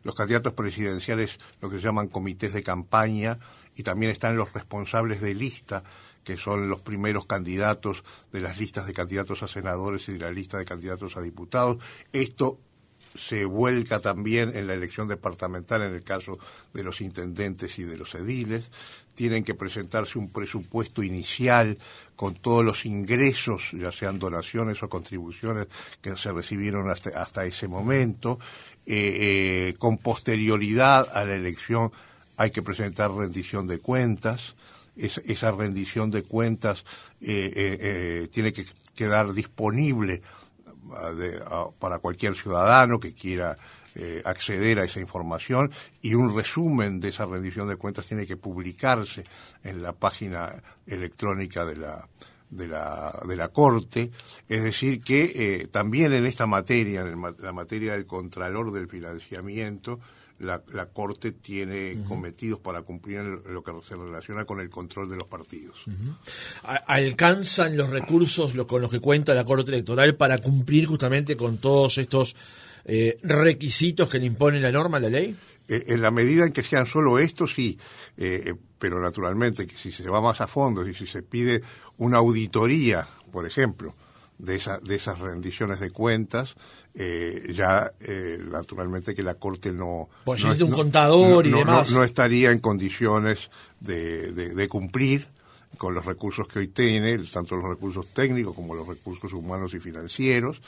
[0.03, 3.39] los candidatos presidenciales, lo que se llaman comités de campaña,
[3.75, 5.83] y también están los responsables de lista,
[6.23, 10.31] que son los primeros candidatos de las listas de candidatos a senadores y de la
[10.31, 11.77] lista de candidatos a diputados.
[12.13, 12.59] Esto
[13.15, 16.37] se vuelca también en la elección departamental en el caso
[16.73, 18.69] de los intendentes y de los ediles.
[19.15, 21.77] Tienen que presentarse un presupuesto inicial
[22.15, 25.67] con todos los ingresos, ya sean donaciones o contribuciones
[26.01, 28.39] que se recibieron hasta, hasta ese momento.
[28.85, 31.91] Eh, eh, con posterioridad a la elección
[32.37, 34.55] hay que presentar rendición de cuentas.
[35.01, 36.85] Es, esa rendición de cuentas
[37.21, 40.21] eh, tiene que quedar disponible
[41.17, 43.57] de, a, para cualquier ciudadano que quiera
[43.93, 45.69] eh, acceder a esa información
[46.01, 49.25] y un resumen de esa rendición de cuentas tiene que publicarse
[49.65, 50.49] en la página
[50.87, 52.07] electrónica de la
[52.49, 54.09] de la de la corte.
[54.47, 59.99] Es decir que eh, también en esta materia en la materia del contralor del financiamiento
[60.41, 62.07] la, la Corte tiene uh -huh.
[62.07, 65.75] cometidos para cumplir lo que se relaciona con el control de los partidos.
[65.87, 66.81] Uh -huh.
[66.87, 71.59] ¿Alcanzan los recursos lo, con los que cuenta la Corte Electoral para cumplir justamente con
[71.59, 72.35] todos estos
[72.85, 75.35] eh, requisitos que le impone la norma, la ley?
[75.67, 77.77] Eh, en la medida en que sean solo estos, sí,
[78.17, 81.61] eh, pero naturalmente que si se va más a fondo y si se pide
[81.97, 83.95] una auditoría, por ejemplo,
[84.39, 86.55] de, esa, de esas rendiciones de cuentas,
[86.93, 90.09] eh, ya eh, naturalmente que la Corte no...
[90.25, 91.91] Pues no, un contador y demás.
[91.91, 93.49] No, estaría en condiciones
[93.79, 95.27] de, de, cumplir
[95.77, 99.79] con los recursos que hoy tiene, tanto los recursos técnicos como los recursos humanos y
[99.79, 100.61] financieros,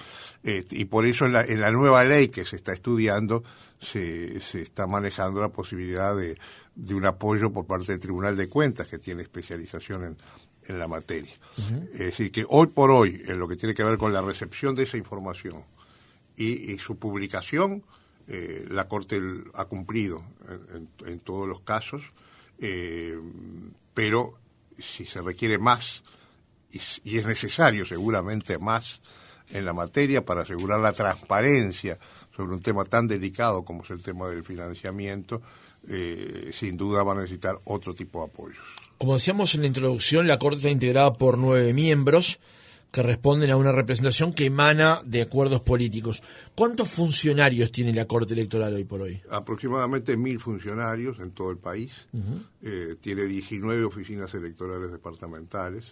[0.43, 3.43] eh, y por eso en la, en la nueva ley que se está estudiando
[3.79, 6.37] se, se está manejando la posibilidad de,
[6.75, 10.17] de un apoyo por parte del Tribunal de Cuentas, que tiene especialización en,
[10.67, 11.33] en la materia.
[11.91, 14.73] Es decir, que hoy por hoy, en lo que tiene que ver con la recepción
[14.73, 15.63] de esa información
[16.35, 17.83] y, su publicación,
[18.27, 19.21] eh, la Corte
[19.53, 20.23] ha cumplido
[21.05, 22.01] en, todos los casos,
[22.59, 23.19] eh,
[23.93, 24.39] pero
[24.77, 26.03] si se requiere más,
[26.71, 29.01] y, y, es necesario seguramente más
[29.51, 31.99] en la materia para asegurar la transparencia
[32.35, 35.41] sobre un tema tan delicado como es el tema del financiamiento,
[35.87, 38.63] eh, sin duda va a necesitar otro tipo de apoyos.
[38.97, 42.39] Como decíamos en la introducción, la Corte está integrada por nueve miembros
[42.93, 46.21] que responden a una representación que emana de acuerdos políticos.
[46.53, 49.19] ¿Cuántos funcionarios tiene la Corte Electoral hoy por hoy?
[49.31, 51.91] Aproximadamente mil funcionarios en todo el país.
[52.61, 55.85] Eh, tiene 19 oficinas electorales departamentales.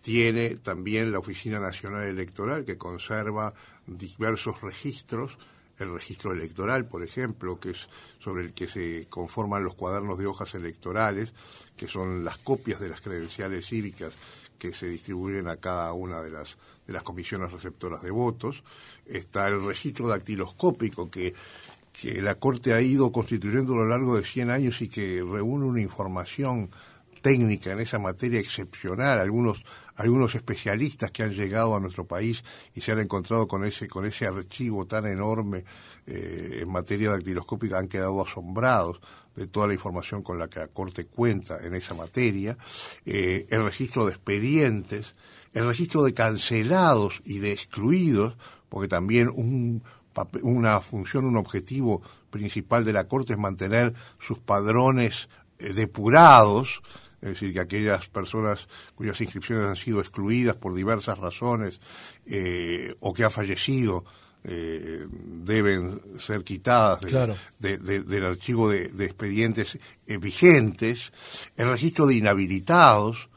[0.00, 3.52] Tiene también la Oficina Nacional Electoral que conserva
[3.86, 5.36] diversos registros
[5.78, 7.88] el registro electoral, por ejemplo, que es
[8.20, 11.32] sobre el que se conforman los cuadernos de hojas electorales,
[11.76, 14.12] que son las copias de las credenciales cívicas
[14.70, 18.62] que se distribuyen a cada una de las de las comisiones receptoras de votos.
[19.06, 21.34] Está el registro dactiloscópico que
[21.92, 25.64] que la Corte ha ido constituyendo a lo largo de 100 años y que reúne
[25.64, 26.68] una información
[27.22, 29.20] técnica en esa materia excepcional.
[29.20, 29.64] Algunos
[29.96, 32.42] algunos especialistas que han llegado a nuestro país
[32.74, 35.64] y se han encontrado con ese, con ese archivo tan enorme
[36.06, 39.00] eh, en materia dactiloscópica han quedado asombrados
[39.34, 42.56] de toda la información con la que la Corte cuenta en esa materia,
[43.04, 45.14] eh, el registro de expedientes,
[45.52, 48.36] el registro de cancelados y de excluidos,
[48.68, 49.82] porque también un,
[50.42, 56.82] una función, un objetivo principal de la Corte es mantener sus padrones eh, depurados,
[57.20, 61.80] es decir, que aquellas personas cuyas inscripciones han sido excluidas por diversas razones
[62.26, 64.04] eh, o que han fallecido
[64.44, 67.00] eh, deben ser quitadas
[67.58, 71.12] del archivo de, expedientes eh, vigentes,
[71.56, 73.28] el registro de inhabilitados,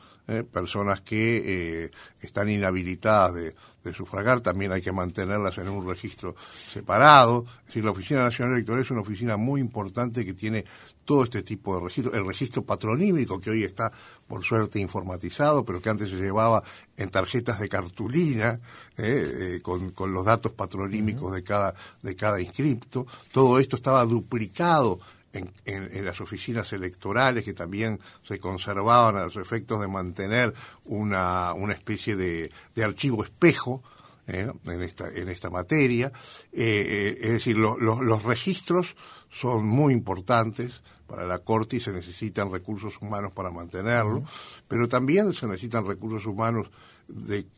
[0.51, 1.89] personas que
[2.21, 7.45] están inhabilitadas de, de, sufragar, también hay que mantenerlas en un registro separado.
[7.61, 10.65] Es decir, la Oficina Nacional Electoral es una oficina muy importante que tiene
[11.05, 13.89] todo este tipo de registros, el registro patronímico que hoy está
[14.27, 16.63] por suerte informatizado, pero que antes se llevaba
[16.97, 18.59] en tarjetas de cartulina
[18.97, 23.07] eh, eh, con, con, los datos patronímicos de cada de cada inscripto.
[23.31, 24.99] Todo esto estaba duplicado
[25.33, 30.53] en, en, las oficinas electorales que también se conservaban a los efectos de mantener
[30.85, 33.83] una, una especie de, de archivo espejo
[34.27, 36.11] eh, en, esta, en esta materia.
[36.51, 38.95] es decir, los registros
[39.29, 44.23] son muy importantes para la Corte y se necesitan recursos humanos para mantenerlo,
[44.67, 46.69] pero también se necesitan recursos humanos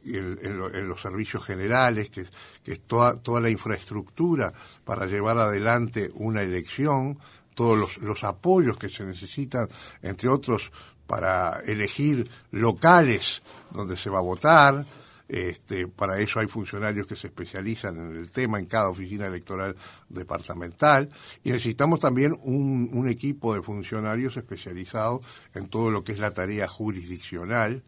[0.06, 2.26] en, los servicios generales, que,
[2.66, 4.54] es toda, la infraestructura
[4.86, 7.18] para llevar adelante una elección,
[7.56, 9.68] todos los apoyos que se necesitan,
[10.02, 10.72] entre otros,
[11.08, 14.86] para elegir locales donde se va a votar,
[15.30, 19.76] este, para eso hay funcionarios que se especializan en el tema en cada oficina electoral
[20.10, 21.08] departamental
[21.44, 26.68] y necesitamos también un, equipo de funcionarios especializados en todo lo que es la tarea
[26.68, 27.84] jurisdiccional.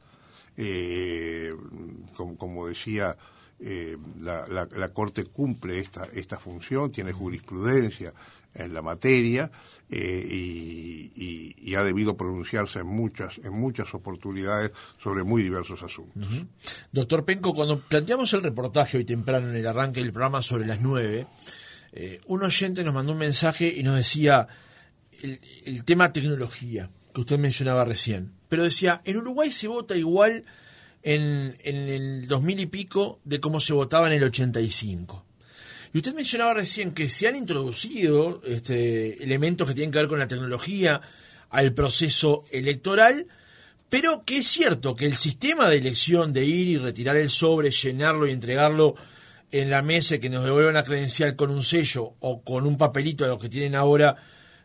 [0.56, 1.56] Eh,
[2.16, 3.18] como, decía,
[3.60, 8.14] eh, la, Corte cumple esta función, tiene jurisprudencia
[8.54, 9.52] en la materia
[9.90, 16.28] eh, y, ha debido pronunciarse en muchas en muchas oportunidades sobre muy diversos asuntos.
[16.92, 20.82] Doctor Penco, cuando planteamos el reportaje hoy temprano en el arranque del programa sobre las
[20.82, 21.28] nueve,
[21.94, 24.50] eh, un oyente nos mandó un mensaje y nos decía
[25.22, 30.44] el, tema tecnología que usted mencionaba recién, pero decía en Uruguay se vota igual
[31.04, 35.26] en, en el 2000 y pico de cómo se votaba en el 85.
[35.94, 40.20] Y usted mencionaba recién que se han introducido este, elementos que tienen que ver con
[40.20, 41.02] la tecnología
[41.50, 43.28] al proceso electoral,
[43.90, 47.72] pero que es cierto que el sistema de elección de ir y retirar el sobre,
[47.72, 48.96] llenarlo y entregarlo
[49.52, 53.26] en la mesa que nos devuelvan la credencial con un sello o con un papelito
[53.26, 54.16] a los que tienen ahora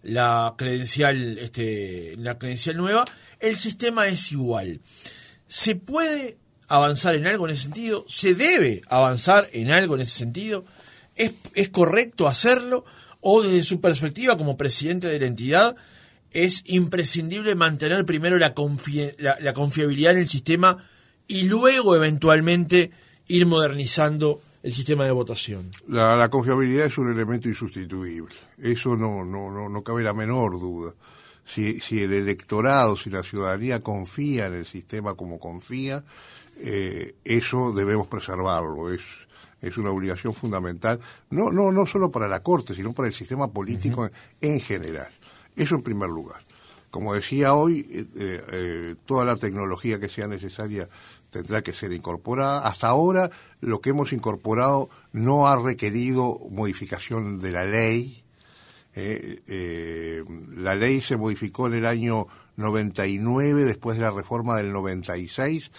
[0.04, 3.04] la credencial, este, la credencial nueva,
[3.40, 4.80] el sistema es igual.
[5.48, 8.04] ¿Se puede avanzar en algo en ese sentido?
[8.08, 10.64] ¿Se debe avanzar en algo en ese sentido?
[11.16, 12.84] ¿Es, ¿Es correcto hacerlo?
[13.20, 15.76] ¿O desde su perspectiva como presidente de la entidad
[16.30, 20.76] es imprescindible mantener primero la, confiabilidad en el sistema
[21.26, 22.90] y luego eventualmente
[23.26, 25.70] ir modernizando el sistema de votación?
[25.88, 28.34] La, la confiabilidad es un elemento insustituible.
[28.58, 30.94] Eso no, no, no, no cabe la menor duda.
[31.46, 36.04] Si, si el electorado, si la ciudadanía confía en el sistema como confía,
[36.58, 38.92] eh, eso debemos preservarlo.
[38.92, 39.00] Es,
[39.60, 43.48] es una obligación fundamental, no, no, no solo para la Corte, sino para el sistema
[43.48, 44.08] político
[44.40, 45.08] en general.
[45.56, 46.42] Eso en primer lugar.
[46.90, 50.88] Como decía hoy, eh, eh, toda la tecnología que sea necesaria
[51.30, 52.66] tendrá que ser incorporada.
[52.66, 58.22] Hasta ahora lo que hemos incorporado no ha requerido modificación de la ley.
[58.94, 60.24] Eh,
[60.56, 65.70] la ley se modificó en el año 99, después de la reforma del 96,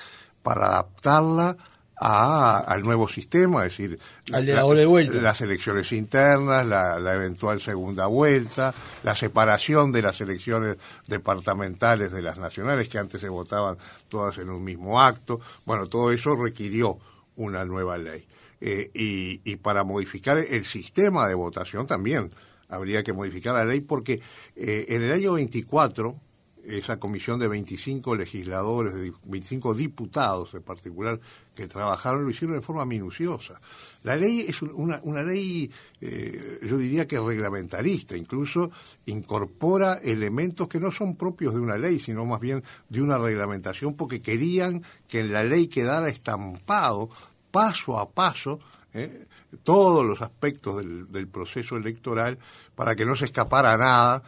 [0.44, 1.58] para adaptarla
[2.00, 4.00] al nuevo sistema, es decir,
[4.32, 5.20] al de la doble vuelta.
[5.20, 12.38] las elecciones internas, la, eventual segunda vuelta, la separación de las elecciones departamentales de las
[12.38, 13.78] nacionales, que antes se votaban
[14.10, 15.42] todas en un mismo acto.
[15.66, 17.00] Bueno, todo eso requirió
[17.36, 18.28] una nueva ley.
[18.60, 22.32] Eh, y, y, para modificar el sistema de votación también
[22.70, 24.22] habría que modificar la ley porque
[24.56, 26.20] eh, en el año 24
[26.68, 31.20] esa comisión de 25 legisladores, de 25 diputados en particular,
[31.56, 33.60] que trabajaron, lo hicieron de forma minuciosa.
[34.04, 38.70] La ley es una, una ley, eh, yo diría que reglamentarista, incluso
[39.06, 43.96] incorpora elementos que no son propios de una ley, sino más bien de una reglamentación,
[43.96, 47.10] porque querían que en la ley quedara estampado
[47.52, 48.60] paso a paso
[48.94, 49.27] ¿eh?
[49.64, 52.38] Todos los aspectos del, proceso electoral
[52.76, 54.24] para que no se escapara nada,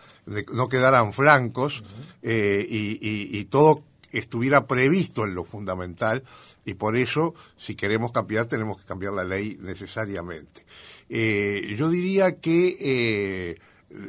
[0.53, 1.83] no quedaran flancos
[2.21, 6.23] eh, y, todo estuviera previsto en lo fundamental
[6.65, 10.65] y por eso si queremos cambiar tenemos que cambiar la ley necesariamente.
[11.09, 13.57] Eh, yo diría que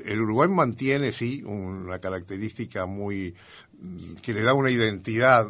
[0.04, 3.34] el Uruguay mantiene sí una característica muy
[4.22, 5.48] que le da una identidad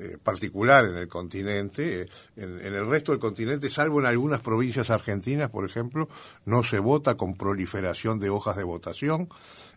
[0.00, 2.08] eh, particular en el continente.
[2.36, 6.08] En, el resto del continente, salvo en algunas provincias argentinas, por ejemplo,
[6.44, 9.28] no se vota con proliferación de hojas de votación.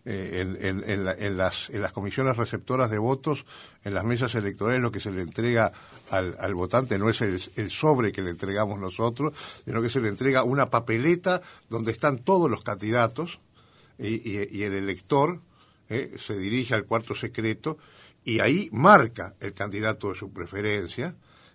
[0.04, 3.44] Eh, en, las, comisiones receptoras de votos,
[3.82, 5.72] en las mesas electorales, lo que se le entrega
[6.10, 9.32] al, votante no es el, sobre que le entregamos nosotros,
[9.64, 13.40] sino que se le entrega una papeleta donde están todos los candidatos
[13.98, 15.40] y, el elector
[15.88, 17.76] eh, se dirige al cuarto secreto
[18.24, 21.14] y ahí marca el candidato de su preferencia,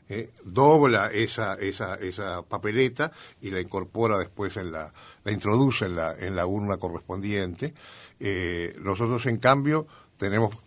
[0.10, 4.92] eh, dobla esa, esa, esa papeleta y la incorpora después en la,
[5.24, 7.74] la introduce en la, en la urna correspondiente.
[8.20, 10.58] Eh, nosotros, en cambio, tenemos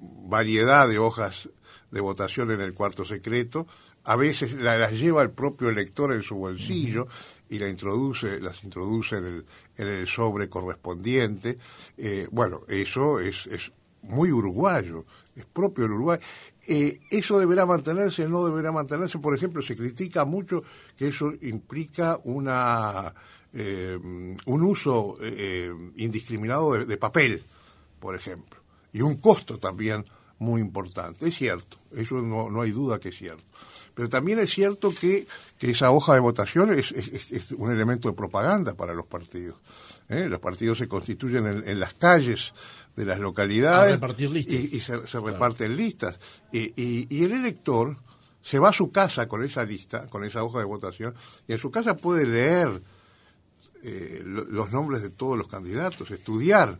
[0.00, 1.48] variedad de hojas
[1.90, 3.66] de votación en el cuarto secreto.
[4.04, 7.06] A veces las lleva el propio elector en su bolsillo
[7.50, 11.58] y la introduce, las introduce en el, en el sobre correspondiente.
[11.98, 15.04] Eh, bueno, eso es, es muy uruguayo
[15.36, 16.18] es propio del Uruguay.
[16.66, 18.28] Eh, ¿Eso deberá mantenerse?
[18.28, 19.18] ¿No deberá mantenerse?
[19.18, 20.64] Por ejemplo, se critica mucho
[20.96, 23.14] que eso implica una
[23.52, 27.42] eh, un uso eh, indiscriminado de, papel,
[28.00, 28.60] por ejemplo,
[28.92, 30.04] y un costo también
[30.38, 31.28] muy importante.
[31.28, 33.44] Es cierto, eso no, no hay duda que es cierto.
[33.96, 35.26] Pero también es cierto que,
[35.58, 39.56] que esa hoja de votación es, es, un elemento de propaganda para los partidos.
[40.08, 42.52] Los partidos se constituyen en las calles
[42.94, 43.98] de las localidades
[44.52, 46.20] y, se, reparten listas.
[46.52, 47.96] Y, y, el elector
[48.42, 51.14] se va a su casa con esa lista, con esa hoja de votación,
[51.48, 52.82] y en su casa puede leer
[53.82, 56.76] eh, los nombres de todos los candidatos, estudiar, eh,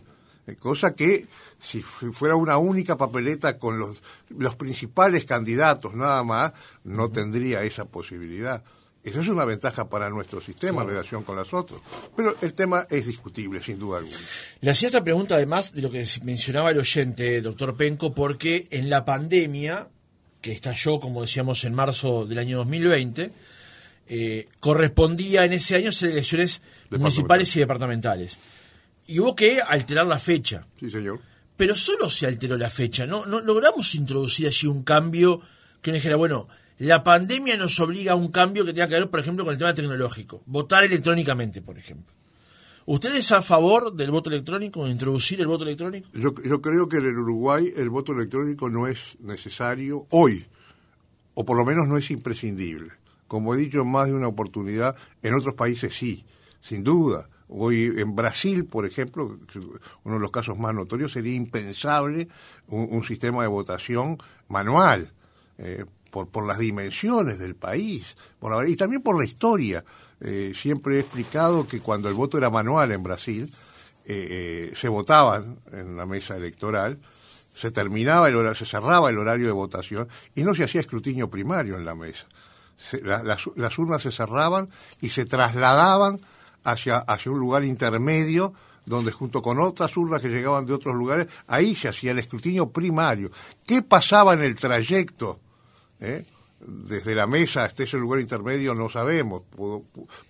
[0.55, 1.27] cosa que
[1.61, 6.53] si fuera una única papeleta con los, los principales candidatos nada más,
[6.85, 8.63] no tendría esa posibilidad.
[9.07, 11.81] Esa es una ventaja para nuestro sistema en relación con las otras.
[12.17, 14.17] Pero el tema es discutible, sin duda alguna.
[14.61, 18.91] Le hacía esta pregunta además de lo que mencionaba el oyente, doctor Penco, porque en
[18.91, 19.89] la pandemia,
[20.41, 23.31] que estalló, como decíamos, en marzo del año 2020,
[24.09, 28.41] eh, correspondía en ese año ser elecciones municipales y departamentales.
[29.07, 30.67] Y hubo que alterar la fecha.
[30.79, 31.21] Sí, señor.
[31.57, 33.25] Pero solo se alteró la fecha, ¿no?
[33.27, 35.41] no logramos introducir allí un cambio
[35.81, 39.09] que uno dijera, bueno, la pandemia nos obliga a un cambio que tenga que ver,
[39.09, 40.43] por ejemplo, con el tema tecnológico.
[40.45, 42.13] Votar electrónicamente, por ejemplo.
[42.85, 46.09] ¿Usted es a favor del voto electrónico, de introducir el voto electrónico?
[46.13, 50.47] Yo, creo que en el Uruguay el voto electrónico no es necesario hoy,
[51.35, 52.93] o por lo menos no es imprescindible.
[53.27, 56.27] Como he dicho en más de una oportunidad, en otros países sí,
[56.61, 57.29] sin duda.
[57.49, 59.39] Hoy en Brasil, por ejemplo,
[60.05, 62.29] uno de los casos más notorios, sería impensable
[62.69, 64.19] un, sistema de votación
[64.49, 65.13] manual.
[65.59, 68.17] Eh, por, por las dimensiones del país
[68.67, 69.85] y también por la historia.
[70.21, 73.53] Eh, siempre he explicado que cuando el voto era manual en Brasil,
[74.07, 76.99] eh, eh, se votaban en la mesa electoral,
[77.55, 81.29] se terminaba el horario, se cerraba el horario de votación y no se hacía escrutinio
[81.29, 82.27] primario en la mesa.
[83.03, 84.71] las, urnas se cerraban
[85.01, 86.21] y se trasladaban
[86.67, 88.53] hacia, hacia un lugar intermedio
[88.87, 92.71] donde junto con otras urnas que llegaban de otros lugares, ahí se hacía el escrutinio
[92.71, 93.31] primario.
[93.67, 95.41] ¿Qué pasaba en el trayecto?
[96.01, 96.25] ¿Eh?
[96.61, 99.43] Desde la mesa hasta ese lugar intermedio no sabemos,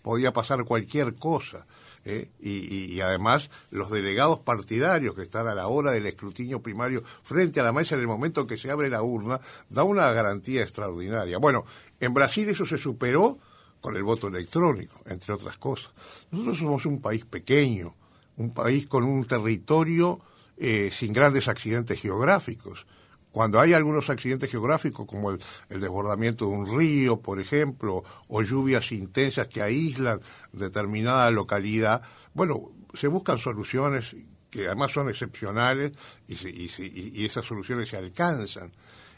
[0.03, 1.66] podía pasar cualquier cosa.
[2.05, 2.30] ¿eh?
[2.41, 7.64] Y, además los delegados partidarios que están a la hora del escrutinio primario frente a
[7.64, 11.39] la mesa en el momento en que se abre la urna, da una garantía extraordinaria.
[11.39, 11.64] Bueno,
[12.01, 13.39] en Brasil eso se superó
[13.81, 15.93] con el voto electrónico, entre otras cosas.
[16.31, 17.95] Nosotros somos un país pequeño,
[18.37, 20.20] un país con un territorio
[20.57, 22.87] eh, sin grandes accidentes geográficos.
[23.31, 28.93] Cuando hay algunos accidentes geográficos, como el, desbordamiento de un río, por ejemplo, o lluvias
[28.93, 30.20] intensas que aíslan
[30.53, 32.01] determinada localidad,
[32.33, 34.16] bueno, se buscan soluciones
[34.51, 35.93] que además son excepcionales
[36.27, 38.72] y, esas soluciones se alcanzan.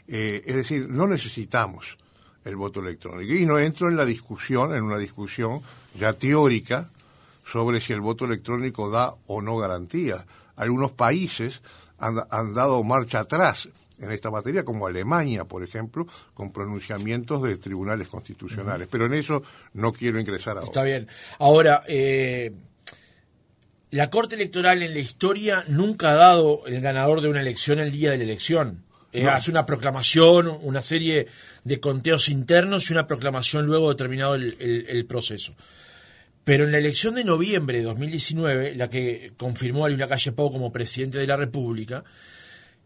[0.05, 1.97] Eh, es decir, no necesitamos
[2.45, 3.33] el voto electrónico.
[3.33, 5.61] Y no entro en la discusión, en una discusión
[5.97, 6.89] ya teórica,
[7.45, 10.25] sobre si el voto electrónico da o no garantía.
[10.55, 11.61] Algunos países
[11.97, 13.69] han, dado marcha atrás
[13.99, 18.87] en esta materia, como Alemania, por ejemplo, con pronunciamientos de tribunales constitucionales.
[18.89, 20.67] Pero en eso no quiero ingresar ahora.
[20.67, 21.07] Está bien.
[21.39, 22.53] Ahora, eh,
[23.91, 27.91] la Corte Electoral en la historia nunca ha dado el ganador de una elección el
[27.91, 28.83] día de la elección.
[29.11, 31.27] Eh, hace una proclamación, una serie
[31.63, 35.55] de conteos internos y una proclamación luego de terminado el proceso.
[36.43, 40.51] Pero en la elección de noviembre de 2019, la que confirmó a Luis Lacalle Pou
[40.51, 42.03] como presidente de la República,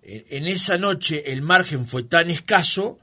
[0.04, 3.00] en esa noche el margen fue tan escaso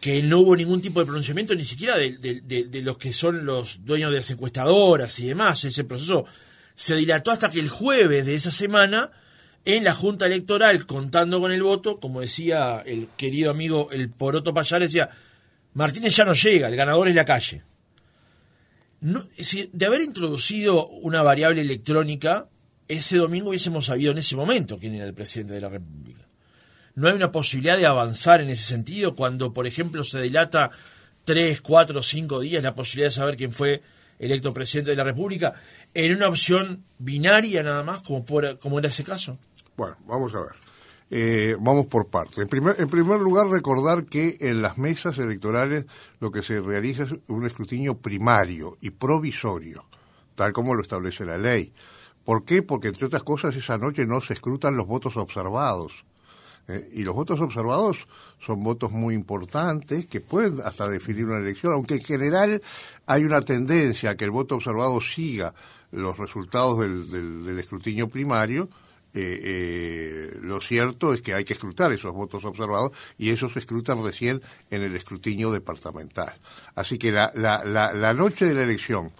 [0.00, 4.10] que no hubo ningún tipo de pronunciamiento, ni siquiera de, los que son los dueños
[4.10, 5.64] de las encuestadoras y demás.
[5.64, 6.24] Ese proceso
[6.76, 9.10] se dilató hasta que el jueves de esa semana,
[9.76, 14.54] en la Junta Electoral, contando con el voto, como decía el querido amigo el Poroto
[14.54, 15.10] Payar, decía,
[15.74, 17.62] Martínez ya no llega, el ganador es la calle
[19.00, 22.48] de haber introducido una variable electrónica,
[22.88, 26.26] ese domingo hubiésemos sabido en ese momento quién era el presidente de la República.
[26.94, 30.70] No hay una posibilidad de avanzar en ese sentido cuando, por ejemplo, se dilata
[31.24, 33.82] tres, cuatro, cinco días la posibilidad de saber quién fue
[34.18, 35.54] electo presidente de la República
[35.94, 38.24] en una opción binaria nada más, como,
[38.58, 39.38] como era ese caso.
[39.78, 40.50] Bueno, vamos a ver.
[41.08, 42.38] Eh, vamos por partes.
[42.38, 45.86] En primer, en primer lugar, recordar que en las mesas electorales
[46.18, 49.84] lo que se realiza es un escrutinio primario y provisorio,
[50.34, 51.72] tal como lo establece la ley.
[52.24, 52.62] ¿Por qué?
[52.62, 56.04] Porque, entre otras cosas, esa noche no se escrutan los votos observados.
[56.66, 58.04] Eh, y los votos observados
[58.40, 62.60] son votos muy importantes que pueden hasta definir una elección, aunque en general
[63.06, 65.54] hay una tendencia a que el voto observado siga
[65.92, 68.68] los resultados del, del escrutinio primario,
[69.14, 73.60] eh, eh, lo cierto es que hay que escrutar esos votos observados y esos se
[73.60, 76.34] escrutan recién en el escrutinio departamental.
[76.74, 79.10] Así que la, la, la, noche de la elección,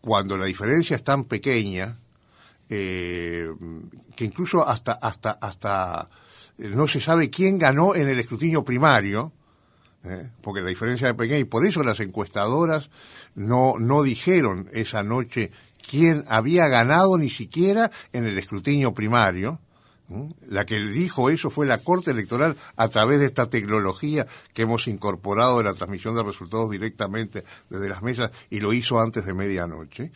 [0.00, 1.96] cuando la diferencia es tan pequeña,
[2.68, 3.48] eh,
[4.16, 6.10] que incluso hasta, hasta, hasta
[6.58, 9.32] no se sabe quién ganó en el escrutinio primario,
[10.40, 12.90] porque la diferencia es pequeña y por eso las encuestadoras
[13.34, 15.50] no, no dijeron esa noche
[15.88, 19.60] quien había ganado ni siquiera en el escrutinio primario.
[20.46, 24.24] La que dijo eso fue la Corte Electoral a través de esta tecnología
[24.54, 29.00] que hemos incorporado de la transmisión de resultados directamente desde las mesas y lo hizo
[29.00, 30.12] antes de medianoche.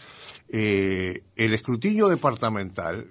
[0.49, 3.09] Eh, el escrutinio departamental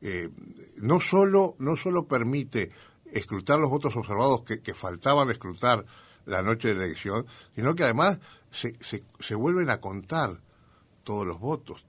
[0.00, 0.30] eh,
[0.78, 2.70] no, solo, no solo permite
[3.04, 5.84] escrutar los votos observados que, faltaban escrutar
[6.24, 8.18] la noche de la elección, sino que además
[8.50, 10.40] se, se vuelven a contar
[11.04, 11.84] todos los votos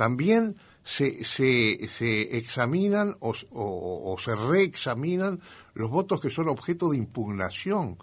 [0.00, 5.42] también se, se, se examinan o, se reexaminan
[5.74, 7.98] los votos que son objeto de impugnación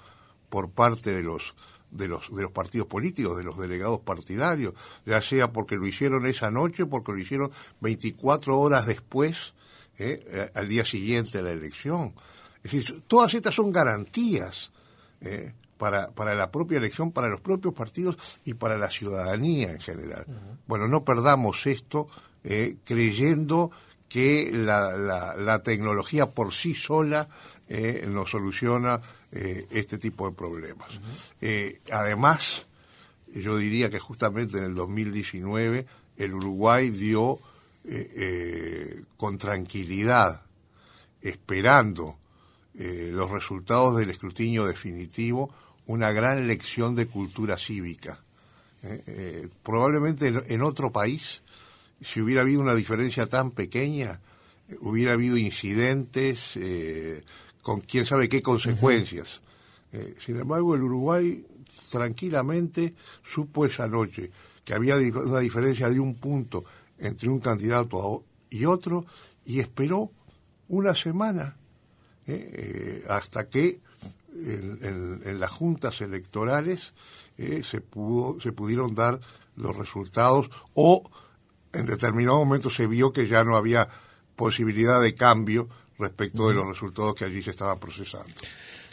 [0.48, 1.56] por parte de los
[1.90, 4.76] de los de los partidos políticos, de los delegados partidarios,
[5.08, 7.50] ya sea porque lo hicieron esa noche, porque lo hicieron
[7.82, 9.56] 24 horas después,
[9.98, 12.14] eh, al día siguiente de la elección.
[12.64, 14.72] Es decir, todas estas son garantías
[15.22, 19.80] eh, para, para la propia elección, para los propios partidos y para la ciudadanía en
[19.80, 20.26] general.
[20.68, 22.08] Bueno, no perdamos esto
[22.44, 23.72] eh, creyendo
[24.08, 24.96] que la,
[25.36, 27.28] la, tecnología por sí sola
[27.68, 29.02] eh, nos soluciona
[29.34, 30.88] eh, este tipo de problemas.
[31.92, 32.66] además,
[33.34, 37.40] yo diría que justamente en el 2019 el Uruguay dio
[39.18, 40.42] con tranquilidad,
[41.22, 42.18] esperando
[42.76, 45.54] los resultados del escrutinio definitivo,
[45.88, 48.20] una gran lección de cultura cívica.
[48.84, 51.42] Eh, eh, probablemente en, otro país,
[52.02, 54.20] si hubiera habido una diferencia tan pequeña,
[54.82, 57.24] hubiera habido incidentes eh,
[57.62, 59.42] con quién sabe qué consecuencias.
[60.24, 61.44] sin embargo, el Uruguay
[61.90, 64.30] tranquilamente supo esa noche
[64.64, 66.66] que había una diferencia de un punto
[67.00, 69.06] entre un candidato y otro
[69.46, 70.12] y esperó
[70.68, 71.56] una semana
[73.08, 73.80] hasta que
[74.46, 76.94] en, las juntas electorales
[77.38, 79.20] eh, se pudo se pudieron dar
[79.56, 81.10] los resultados o
[81.74, 83.88] en determinado momento se vio que ya no había
[84.36, 85.68] posibilidad de cambio
[86.00, 88.34] respecto de los resultados que allí se estaban procesando.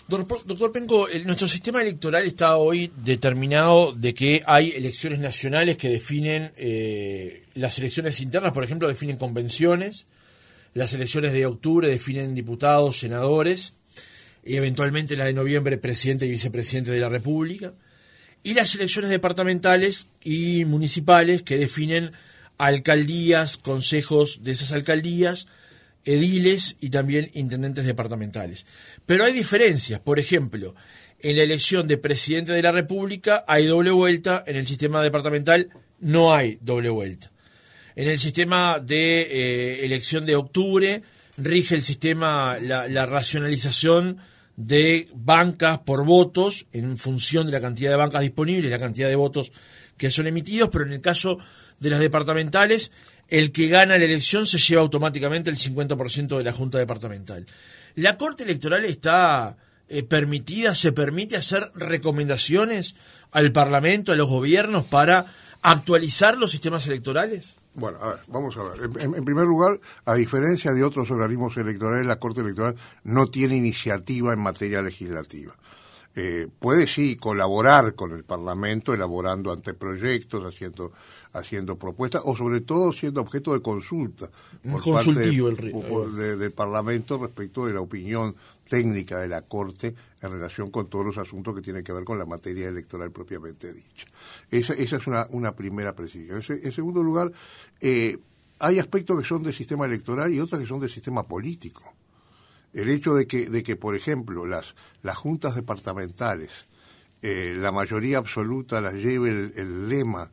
[0.07, 6.53] Doctor Penco, nuestro sistema electoral está hoy determinado de que hay elecciones nacionales que definen
[6.59, 10.07] eh, las elecciones internas, por ejemplo, definen convenciones,
[10.75, 13.74] las elecciones de octubre definen diputados, senadores,
[14.45, 17.75] y eventualmente la de noviembre presidente y vicepresidente de la República,
[18.43, 22.13] y las elecciones departamentales y municipales que definen
[22.59, 25.47] alcaldías, consejos de esas alcaldías,
[26.05, 28.67] ediles y también intendentes departamentales.
[29.07, 30.75] Pero hay diferencias, por ejemplo,
[31.21, 35.71] en la elección de presidente de la República hay doble vuelta, en el sistema departamental
[36.01, 37.33] no hay doble vuelta.
[37.97, 41.03] En el sistema de eh, elección de octubre
[41.39, 44.19] rige el sistema, la, la racionalización
[44.57, 49.17] de bancas por votos en función de la cantidad de bancas disponibles, la cantidad de
[49.17, 49.53] votos
[49.97, 51.39] que son emitidos, pero en el caso
[51.81, 52.93] de las departamentales
[53.29, 57.47] el que gana la elección se lleva automáticamente el 50% de la Junta Departamental.
[57.95, 59.57] ¿La Corte Electoral está
[59.89, 62.97] eh, permitida, se permite hacer recomendaciones
[63.31, 65.27] al Parlamento, a los gobiernos para
[65.63, 67.57] actualizar los sistemas electorales?
[67.75, 68.91] Bueno, a ver, vamos a ver.
[69.01, 74.33] En, primer lugar, a diferencia de otros organismos electorales, la Corte Electoral no tiene iniciativa
[74.33, 75.55] en materia legislativa.
[76.17, 80.93] Eh, puede sí colaborar con el Parlamento elaborando anteproyectos, haciendo
[81.35, 84.31] haciendo propuestas o sobre todo siendo objeto de consulta
[84.63, 88.35] por Consultivo parte el, del Parlamento respecto de la opinión
[88.69, 92.19] técnica de la Corte en relación con todos los asuntos que tienen que ver con
[92.19, 94.07] la materia electoral propiamente dicha.
[94.51, 96.43] Esa, esa es una, primera precisión.
[96.49, 97.31] en segundo lugar,
[97.81, 98.19] eh,
[98.59, 101.83] hay aspectos que son del sistema electoral y otros que son del sistema político.
[102.73, 106.51] El hecho de que, de que por ejemplo, las, las juntas departamentales,
[107.23, 110.31] eh, la mayoría absoluta las lleve el lema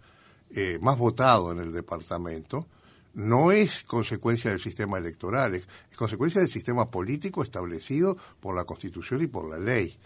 [0.54, 2.68] eh, más votado en el departamento,
[3.14, 9.24] no es consecuencia del sistema electoral, es, consecuencia del sistema político establecido por la Constitución
[9.24, 9.98] y por la ley.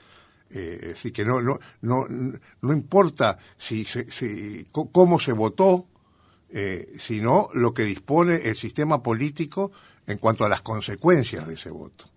[0.49, 2.07] Eh, así que no, no, no,
[2.61, 5.87] no importa si, si, cómo se votó,
[6.49, 9.71] eh, sino lo que dispone el sistema político
[10.07, 12.09] en cuanto a las consecuencias de ese voto.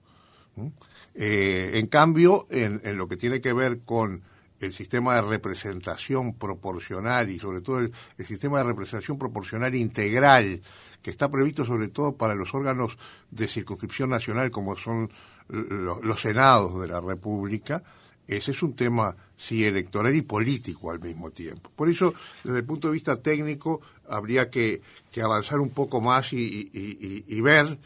[1.15, 4.23] en cambio, en, en, lo que tiene que ver con
[4.61, 7.93] el sistema de representación proporcional y sobre todo el,
[8.27, 10.61] sistema de representación proporcional integral
[11.03, 12.99] que está previsto sobre todo para los órganos
[13.31, 15.11] de circunscripción nacional como son
[15.49, 17.83] los, senados de la República,
[18.27, 21.71] ese es un tema sí electoral y político al mismo tiempo.
[21.75, 22.13] Por eso,
[22.45, 24.83] desde el punto de vista técnico, habría que,
[25.23, 27.79] avanzar un poco más y, ver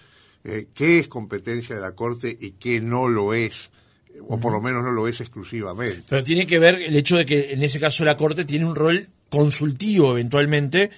[0.44, 3.70] eh, qué es competencia de la Corte y qué no lo es
[4.26, 6.02] o por lo menos no lo es exclusivamente.
[6.08, 8.74] Pero tiene que ver el hecho de que en ese caso la Corte tiene un
[8.74, 10.90] rol consultivo eventualmente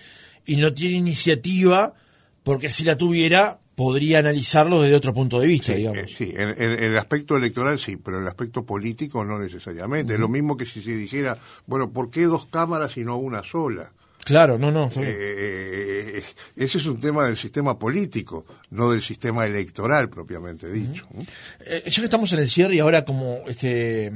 [0.47, 1.95] y no tiene iniciativa
[2.43, 5.99] porque si la tuviera podría analizarlo desde otro punto de vista, digamos.
[5.99, 10.15] Eh, sí, en, el aspecto electoral sí, pero en el aspecto político no necesariamente.
[10.15, 13.43] Es lo mismo que si se dijera, bueno, ¿por qué dos cámaras y no una
[13.43, 13.93] sola?
[14.25, 14.91] Claro, no, no.
[14.97, 16.23] Eh,
[16.57, 21.07] ese es un tema del sistema político, no del sistema electoral propiamente dicho.
[21.61, 24.13] Eh, ya que estamos en el cierre y ahora como este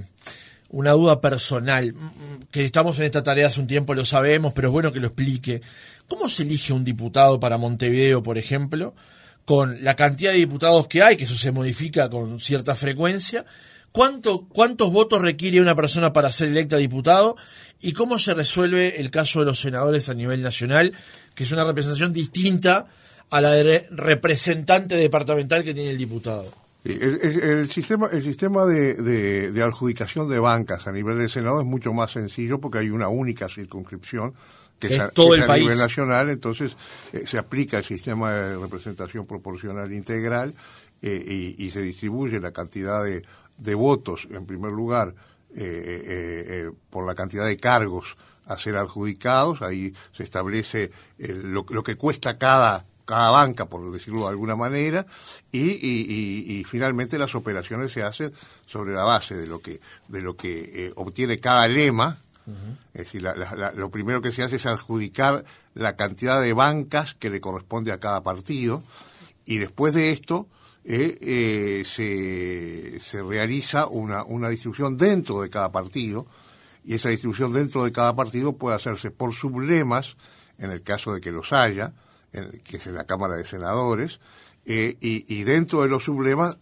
[0.70, 4.52] una duda personal, mm, mm, que estamos en esta tarea hace un tiempo, lo sabemos,
[4.52, 5.62] pero es bueno que lo explique.
[6.06, 8.94] ¿Cómo se elige un diputado para Montevideo, por ejemplo,
[9.44, 13.44] con la cantidad de diputados que hay, que eso se modifica con cierta frecuencia?
[13.92, 17.36] ¿Cuánto, ¿Cuántos votos requiere una persona para ser electa diputado?
[17.80, 20.92] ¿Y cómo se resuelve el caso de los senadores a nivel nacional,
[21.34, 22.86] que es una representación distinta
[23.30, 26.52] a la de representante departamental que tiene el diputado?
[26.84, 32.12] El, sistema, el sistema de, adjudicación de bancas a nivel del Senado es mucho más
[32.12, 34.32] sencillo porque hay una única circunscripción
[34.78, 36.76] que, es, todo el a nivel nacional, entonces
[37.12, 40.54] eh, se aplica el sistema de representación proporcional integral
[41.02, 43.24] eh, y, se distribuye la cantidad de,
[43.58, 45.14] de votos, en primer lugar,
[45.54, 51.64] eh, eh, eh, por la cantidad de cargos a ser adjudicados, ahí se establece lo,
[51.64, 55.06] que cuesta cada cada banca, por decirlo de alguna manera,
[55.50, 58.32] y, finalmente las operaciones se hacen
[58.66, 62.18] sobre la base de lo que de lo que obtiene cada lema.
[62.92, 65.44] Es decir, lo primero que se hace es adjudicar
[65.74, 68.82] la cantidad de bancas que le corresponde a cada partido,
[69.46, 70.46] y después de esto
[70.90, 76.26] eh, eh, se, realiza una, una, distribución dentro de cada partido
[76.82, 80.16] y esa distribución dentro de cada partido puede hacerse por sublemas,
[80.56, 81.92] en el caso de que los haya,
[82.64, 84.18] que es en la Cámara de Senadores,
[84.64, 86.56] eh, y, dentro de los sublemas,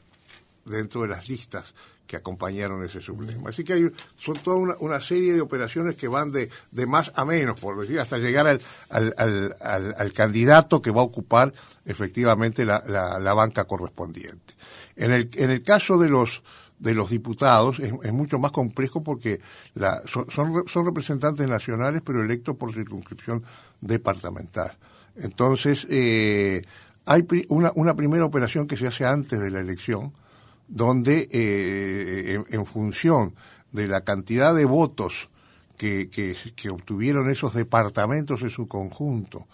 [0.65, 1.75] dentro de las listas
[2.07, 3.51] que acompañaron ese sublema.
[3.51, 7.25] Así que hay, son toda una, serie de operaciones que van de, de, más a
[7.25, 11.53] menos, por decir, hasta llegar al, al, al, candidato que va a ocupar
[11.85, 14.55] efectivamente la, la, banca correspondiente.
[14.97, 16.43] En el, en el caso de los
[16.79, 19.41] de los diputados es, mucho más complejo porque
[19.75, 23.43] la, son, son, representantes nacionales pero electos por circunscripción
[23.81, 24.77] departamental.
[25.17, 26.63] Entonces, eh,
[27.07, 30.13] hay una, una primera operación que se hace antes de la elección,
[30.69, 33.35] donde eh, en, función
[33.73, 35.31] de la cantidad de votos
[35.77, 39.47] que, que, obtuvieron esos departamentos en su conjunto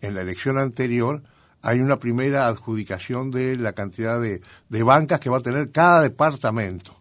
[0.00, 1.22] en la elección anterior,
[1.62, 6.02] hay una primera adjudicación de la cantidad de, de bancas que va a tener cada
[6.02, 6.96] departamento.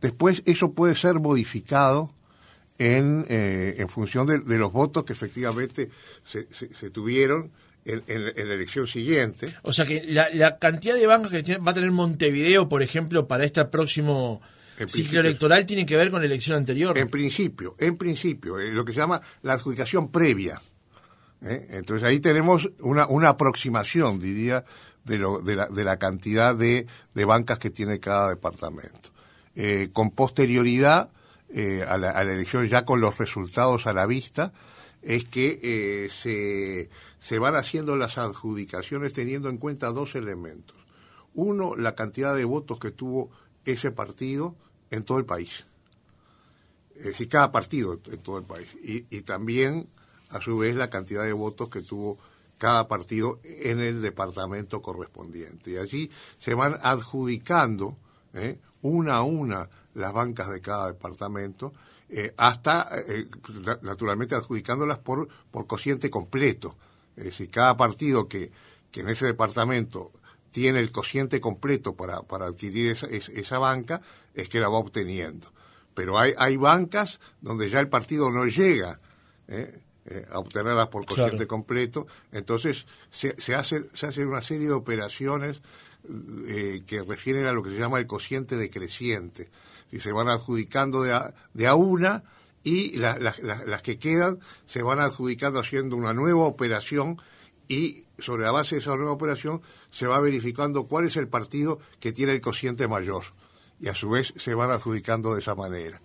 [0.00, 2.12] Después eso puede ser modificado
[2.78, 5.90] en, eh, en función de, de, los votos que efectivamente
[6.24, 7.52] se, se tuvieron
[7.84, 9.48] en, la elección siguiente.
[9.62, 13.44] O sea que la, cantidad de bancos que va a tener Montevideo, por ejemplo, para
[13.44, 14.40] este próximo
[14.86, 16.96] ciclo electoral tiene que ver con la elección anterior.
[16.96, 20.60] En principio, en principio, eh, lo que se llama la adjudicación previa.
[21.42, 21.66] ¿eh?
[21.70, 24.64] Entonces ahí tenemos una, una aproximación, diría,
[25.04, 29.10] de, lo, de, la, de la cantidad de, de bancas que tiene cada departamento.
[29.54, 31.10] Eh, con posterioridad
[31.86, 34.52] a la, a, la, elección, ya con los resultados a la vista,
[35.02, 36.88] es que se
[37.24, 40.76] se van haciendo las adjudicaciones teniendo en cuenta dos elementos.
[41.32, 43.30] Uno, la cantidad de votos que tuvo
[43.64, 44.54] ese partido
[44.90, 45.64] en todo el país.
[46.94, 48.68] Es decir, cada partido en todo el país.
[48.82, 49.88] Y, también,
[50.28, 52.18] a su vez, la cantidad de votos que tuvo
[52.58, 55.70] cada partido en el departamento correspondiente.
[55.70, 57.96] Y allí se van adjudicando
[58.34, 58.58] ¿eh?
[58.82, 61.72] una a una las bancas de cada departamento,
[62.10, 63.26] eh, hasta, eh,
[63.80, 66.76] naturalmente, adjudicándolas por, por cociente completo.
[67.16, 68.50] Es decir, cada partido que,
[68.90, 70.12] que en ese departamento
[70.50, 74.00] tiene el cociente completo para, para adquirir esa, esa, banca,
[74.34, 75.52] es que la va obteniendo.
[75.94, 79.00] Pero hay, hay bancas donde ya el partido no llega
[79.48, 79.80] ¿eh?
[80.06, 84.74] Eh, a obtenerlas por cociente completo, entonces se, se, hace, se hace una serie de
[84.74, 85.62] operaciones
[86.46, 89.48] eh, que refieren a lo que se llama el cociente decreciente.
[89.90, 92.22] Si se van adjudicando de a, de a una,
[92.64, 97.20] y las que quedan se van adjudicando haciendo una nueva operación
[97.68, 99.60] y sobre la base de esa nueva operación
[99.90, 103.22] se va verificando cuál es el partido que tiene el cociente mayor
[103.80, 106.00] y a su vez se van adjudicando de esa manera.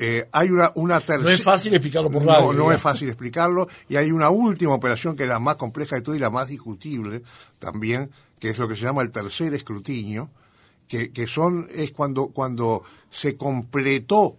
[0.00, 1.22] Eh, hay una, una tercera...
[1.22, 2.52] No es fácil explicarlo por radio.
[2.52, 3.66] No, no es fácil explicarlo.
[3.88, 6.46] Y hay una última operación que es la más compleja de todo y la más
[6.46, 7.22] discutible
[7.58, 10.30] también, que es lo que se llama el tercer escrutinio,
[10.86, 14.36] que, que son, es cuando, cuando se completó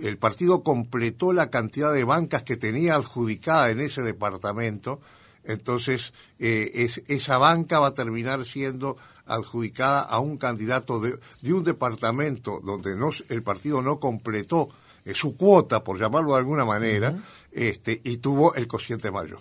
[0.00, 5.00] el partido completó la cantidad de bancas que tenía adjudicada en ese departamento,
[5.44, 11.18] entonces eh, esa banca va a terminar siendo adjudicada a un candidato de,
[11.52, 14.68] un departamento donde no, el partido no completó
[15.04, 17.14] eh, su cuota, por llamarlo de alguna manera,
[17.52, 19.40] este, y tuvo el cociente mayor.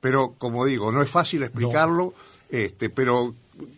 [0.00, 2.14] Pero, como digo, no es fácil explicarlo,
[2.50, 3.34] este, pero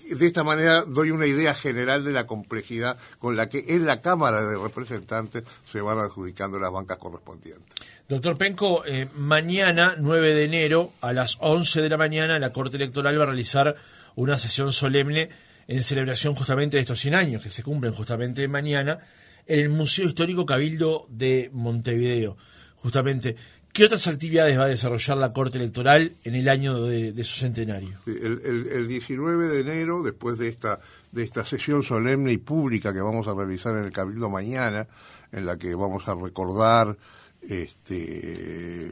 [0.08, 4.00] de esta manera doy una idea general de la complejidad con la que en la
[4.00, 7.64] Cámara de Representantes se van adjudicando las bancas correspondientes.
[8.08, 12.76] Doctor Penco, eh, mañana, 9 de enero, a las 11 de la mañana, la Corte
[12.76, 13.76] Electoral va a realizar
[14.14, 15.28] una sesión solemne
[15.68, 19.00] en celebración justamente de estos 100 años, que se cumplen justamente mañana,
[19.46, 22.36] en el Museo Histórico Cabildo de Montevideo.
[22.76, 23.36] Justamente,
[23.76, 27.98] ¿Qué otras actividades va a desarrollar la Corte Electoral en el año de, su centenario?
[28.06, 30.80] El, 19 de enero, después de esta,
[31.12, 34.88] de esta sesión solemne y pública que vamos a realizar en el Cabildo mañana,
[35.30, 36.96] en la que vamos a recordar
[37.42, 38.90] este,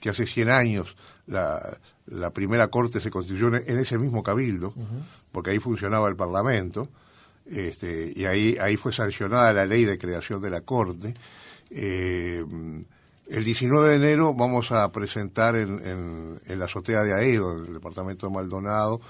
[0.00, 0.96] que hace 100 años
[1.26, 1.78] la,
[2.32, 4.72] primera Corte se constituyó en ese mismo Cabildo,
[5.30, 6.88] porque ahí funcionaba el Parlamento,
[7.44, 11.12] este, y ahí, ahí fue sancionada la ley de creación de la Corte.
[11.68, 12.42] Eh,
[13.28, 15.80] el 19 de enero vamos a presentar en,
[16.44, 19.00] en, la azotea de Aedo, en el departamento de Maldonado,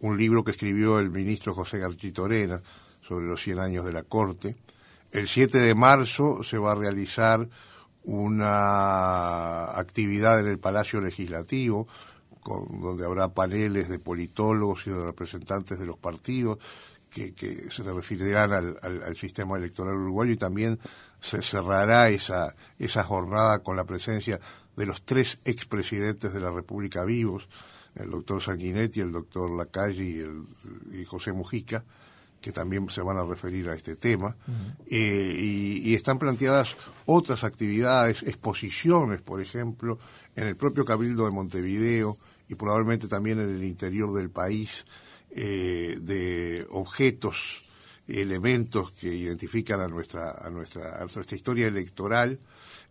[0.00, 2.62] un libro que escribió el ministro José Garchitorena
[3.00, 4.56] sobre los 100 años de la Corte.
[5.10, 7.48] El 7 de marzo se va a realizar
[8.04, 11.88] una actividad en el Palacio Legislativo,
[12.42, 16.58] con, donde habrá paneles de politólogos y de representantes de los partidos
[17.10, 20.78] que, se referirán al sistema electoral uruguayo y también
[21.24, 24.38] se cerrará esa, esa jornada con la presencia
[24.76, 27.48] de los tres expresidentes de la República vivos,
[27.94, 30.44] el doctor Sanguinetti, el doctor Lacalle y, el,
[30.92, 31.82] y José Mujica,
[32.40, 34.36] que también se van a referir a este tema,
[34.90, 39.98] eh, y, y, están planteadas otras actividades, exposiciones, por ejemplo,
[40.36, 42.18] en el propio Cabildo de Montevideo
[42.48, 44.84] y probablemente también en el interior del país,
[45.30, 47.63] eh, de objetos,
[48.08, 52.38] elementos que identifican a nuestra, a nuestra, a nuestra historia electoral,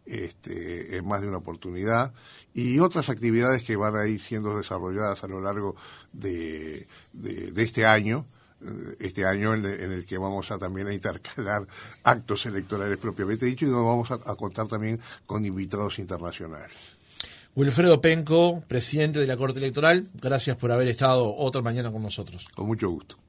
[0.05, 2.13] este, en más de una oportunidad
[2.53, 5.75] y otras actividades que van a ir siendo desarrolladas a lo largo
[6.11, 8.25] de, de este año
[8.63, 11.67] eh, este año en, el que vamos a también a intercalar
[12.03, 16.75] actos electorales propiamente dicho y nos vamos a, a contar también con invitados internacionales.
[17.55, 22.47] Wilfredo Penco, presidente de la Corte Electoral, gracias por haber estado otra mañana con nosotros.
[22.55, 23.22] Con mucho gusto.